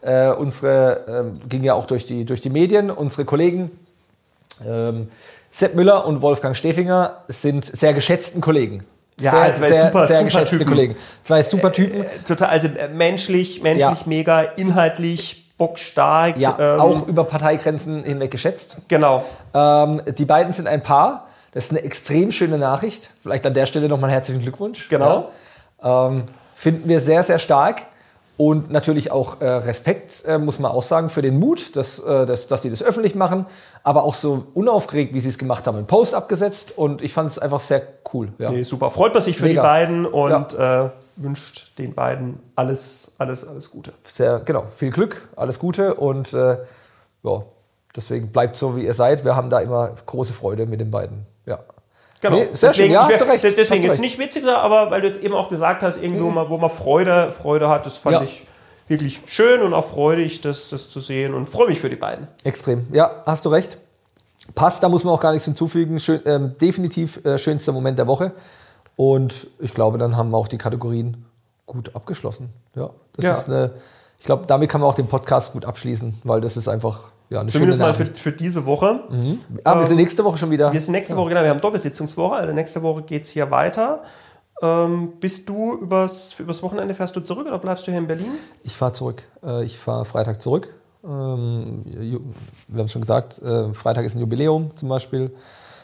[0.07, 3.71] Äh, unsere, äh, ging ja auch durch die, durch die Medien, unsere Kollegen
[4.65, 5.09] ähm,
[5.51, 8.85] Sepp Müller und Wolfgang Stefinger sind sehr geschätzten Kollegen.
[9.19, 10.69] Ja, sehr, also sehr, super, sehr super geschätzte Typen.
[10.69, 10.95] Kollegen.
[11.23, 12.03] Zwei super Typen.
[12.03, 14.05] Äh, total, also äh, menschlich, menschlich ja.
[14.05, 16.37] mega, inhaltlich bockstark.
[16.37, 18.77] Ja, ähm, auch über Parteigrenzen hinweg geschätzt.
[18.87, 19.25] Genau.
[19.53, 21.27] Ähm, die beiden sind ein Paar.
[21.51, 23.09] Das ist eine extrem schöne Nachricht.
[23.23, 24.87] Vielleicht an der Stelle nochmal herzlichen Glückwunsch.
[24.89, 25.31] Genau.
[25.83, 26.07] Ja.
[26.07, 26.23] Ähm,
[26.55, 27.81] finden wir sehr, sehr stark.
[28.37, 32.27] Und natürlich auch äh, Respekt, äh, muss man auch sagen, für den Mut, dass, äh,
[32.27, 33.47] dass, dass die das öffentlich machen,
[33.83, 37.31] aber auch so unaufgeregt, wie sie es gemacht haben, einen Post abgesetzt und ich fand
[37.31, 37.81] es einfach sehr
[38.13, 38.29] cool.
[38.37, 38.51] Ja.
[38.51, 39.61] Nee, super, freut man sich für Mega.
[39.61, 40.85] die beiden und ja.
[40.85, 43.91] Äh, wünscht den beiden alles, alles, alles Gute.
[44.07, 46.57] Sehr, genau, viel Glück, alles Gute und äh,
[47.23, 47.43] ja,
[47.95, 49.25] deswegen bleibt so, wie ihr seid.
[49.25, 51.25] Wir haben da immer große Freude mit den beiden.
[51.47, 51.59] Ja.
[52.21, 52.37] Genau.
[52.37, 52.93] Nee, sehr deswegen, schön.
[52.93, 53.43] Ja, hast du recht.
[53.43, 54.01] Deswegen jetzt recht.
[54.01, 56.35] nicht witziger, aber weil du jetzt eben auch gesagt hast, irgendwo mhm.
[56.35, 58.23] mal, wo man Freude, Freude hat, das fand ja.
[58.23, 58.45] ich
[58.87, 62.27] wirklich schön und auch freudig, das, das zu sehen und freue mich für die beiden.
[62.43, 62.87] Extrem.
[62.91, 63.77] Ja, hast du recht.
[64.55, 65.99] Passt, da muss man auch gar nichts hinzufügen.
[65.99, 68.31] Schön, ähm, definitiv äh, schönster Moment der Woche.
[68.95, 71.25] Und ich glaube, dann haben wir auch die Kategorien
[71.65, 72.49] gut abgeschlossen.
[72.75, 73.31] Ja, das ja.
[73.33, 73.71] ist eine,
[74.19, 77.45] ich glaube, damit kann man auch den Podcast gut abschließen, weil das ist einfach ja,
[77.47, 79.01] Zumindest mal für, für, diese Woche.
[79.09, 79.39] Mhm.
[79.63, 80.71] Ah, wir sind ähm, nächste Woche schon wieder.
[80.71, 81.15] Wir sind nächste.
[81.17, 84.03] Woche, genau, wir haben Doppelsitzungswoche, also nächste Woche geht es hier weiter.
[84.61, 88.31] Ähm, bist du übers, übers Wochenende, fährst du zurück oder bleibst du hier in Berlin?
[88.63, 89.23] Ich fahre zurück.
[89.43, 90.73] Äh, ich fahre Freitag zurück.
[91.03, 91.83] Ähm,
[92.67, 95.31] wir haben es schon gesagt, äh, Freitag ist ein Jubiläum zum Beispiel.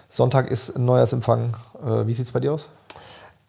[0.09, 1.55] Sonntag ist ein Neujahrsempfang.
[1.85, 2.69] Äh, wie sieht es bei dir aus?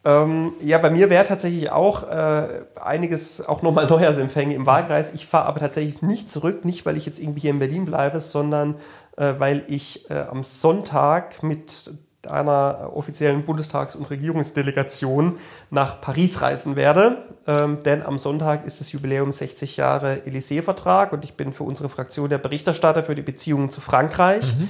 [0.05, 5.15] Ähm, ja, bei mir wäre tatsächlich auch äh, einiges, auch nochmal Neujahrsempfänge im Wahlkreis.
[5.15, 8.21] Ich fahre aber tatsächlich nicht zurück, nicht weil ich jetzt irgendwie hier in Berlin bleibe,
[8.21, 8.75] sondern
[9.17, 11.93] äh, weil ich äh, am Sonntag mit
[12.27, 15.39] einer offiziellen Bundestags- und Regierungsdelegation
[15.71, 17.19] nach Paris reisen werde.
[17.47, 21.89] Ähm, denn am Sonntag ist das Jubiläum 60 Jahre Élysée-Vertrag und ich bin für unsere
[21.89, 24.55] Fraktion der Berichterstatter für die Beziehungen zu Frankreich.
[24.55, 24.69] Mhm.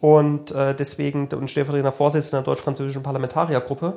[0.00, 3.94] Und äh, deswegen und stellvertretender Vorsitzender der deutsch-französischen Parlamentariergruppe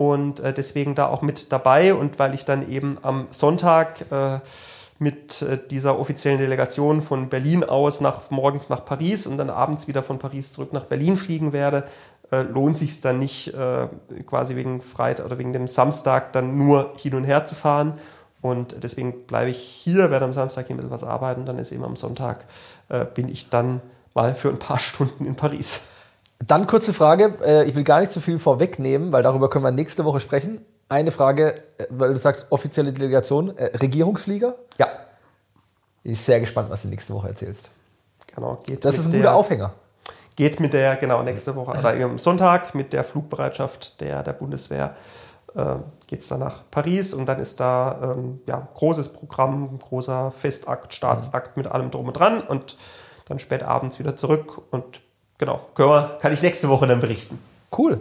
[0.00, 1.92] und äh, deswegen da auch mit dabei.
[1.92, 4.38] Und weil ich dann eben am Sonntag äh,
[4.98, 9.88] mit äh, dieser offiziellen Delegation von Berlin aus nach morgens nach Paris und dann abends
[9.88, 11.84] wieder von Paris zurück nach Berlin fliegen werde,
[12.30, 13.88] äh, lohnt sich dann nicht äh,
[14.24, 17.98] quasi wegen Freitag oder wegen dem Samstag dann nur hin und her zu fahren.
[18.40, 21.72] Und deswegen bleibe ich hier, werde am Samstag hier ein bisschen was arbeiten, dann ist
[21.72, 22.46] eben am Sonntag
[23.12, 23.82] bin ich dann
[24.14, 25.82] mal für ein paar Stunden in Paris.
[26.46, 29.70] Dann kurze Frage, äh, ich will gar nicht so viel vorwegnehmen, weil darüber können wir
[29.70, 30.64] nächste Woche sprechen.
[30.88, 34.54] eine Frage, äh, weil du sagst offizielle Delegation, äh, Regierungsflieger.
[34.78, 34.88] Ja.
[36.02, 37.68] Bin ich sehr gespannt, was du nächste Woche erzählst.
[38.34, 38.58] Genau.
[38.66, 39.74] Geht Das ist ein guter Aufhänger.
[40.34, 44.96] Geht mit der, genau, nächste Woche, oder am Sonntag mit der Flugbereitschaft der, der Bundeswehr
[45.54, 45.76] äh,
[46.06, 50.94] geht es dann nach Paris und dann ist da ähm, ja, großes Programm, großer Festakt,
[50.94, 52.76] Staatsakt mit allem drum und dran und
[53.26, 55.00] dann spät abends wieder zurück und
[55.40, 57.42] genau, wir, kann ich nächste Woche dann berichten.
[57.76, 58.00] Cool.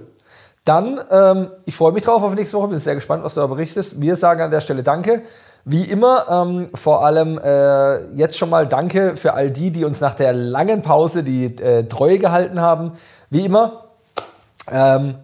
[0.66, 3.48] Dann, ähm, ich freue mich drauf auf nächste Woche, bin sehr gespannt, was du da
[3.48, 4.00] berichtest.
[4.00, 5.24] Wir sagen an der Stelle Danke.
[5.66, 10.00] Wie immer, ähm, vor allem äh, jetzt schon mal Danke für all die, die uns
[10.00, 12.94] nach der langen Pause die äh, Treue gehalten haben.
[13.30, 13.86] Wie immer,
[14.72, 15.16] ähm,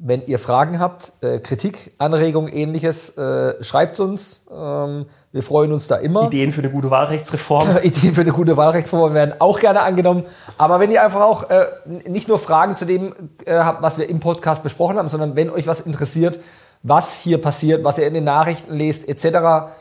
[0.00, 4.46] wenn ihr Fragen habt, äh, Kritik, Anregungen, ähnliches, äh, schreibt uns.
[4.50, 6.26] Ähm, wir freuen uns da immer.
[6.26, 7.76] Ideen für eine gute Wahlrechtsreform.
[7.82, 10.24] Ideen für eine gute Wahlrechtsreform werden auch gerne angenommen.
[10.56, 11.66] Aber wenn ihr einfach auch äh,
[12.08, 13.12] nicht nur Fragen zu dem
[13.44, 16.38] äh, habt, was wir im Podcast besprochen haben, sondern wenn euch was interessiert,
[16.82, 19.72] was hier passiert, was ihr in den Nachrichten lest, etc.,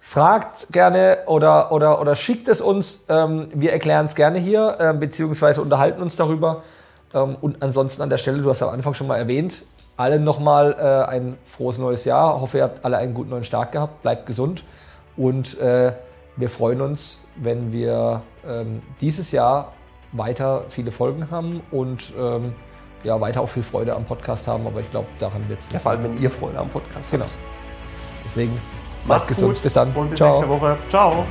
[0.00, 3.04] fragt gerne oder, oder, oder schickt es uns.
[3.08, 6.62] Ähm, wir erklären es gerne hier, äh, beziehungsweise unterhalten uns darüber.
[7.14, 9.62] Ähm, und ansonsten an der Stelle, du hast am Anfang schon mal erwähnt,
[9.96, 12.36] allen nochmal äh, ein frohes neues Jahr.
[12.36, 14.02] Ich hoffe, ihr habt alle einen guten neuen Start gehabt.
[14.02, 14.62] Bleibt gesund.
[15.16, 15.92] Und äh,
[16.36, 19.72] wir freuen uns, wenn wir ähm, dieses Jahr
[20.12, 22.54] weiter viele Folgen haben und ähm,
[23.04, 24.66] ja, weiter auch viel Freude am Podcast haben.
[24.66, 25.72] Aber ich glaube, daran wird es.
[25.72, 27.24] Ja, vor allem, wenn ihr Freude am Podcast Genau.
[27.24, 27.36] habt.
[28.24, 28.52] Deswegen
[29.06, 29.54] bleibt Macht's gesund.
[29.54, 29.92] gut Bis dann.
[29.94, 30.32] und bis Ciao.
[30.32, 30.76] nächste Woche.
[30.88, 31.24] Ciao.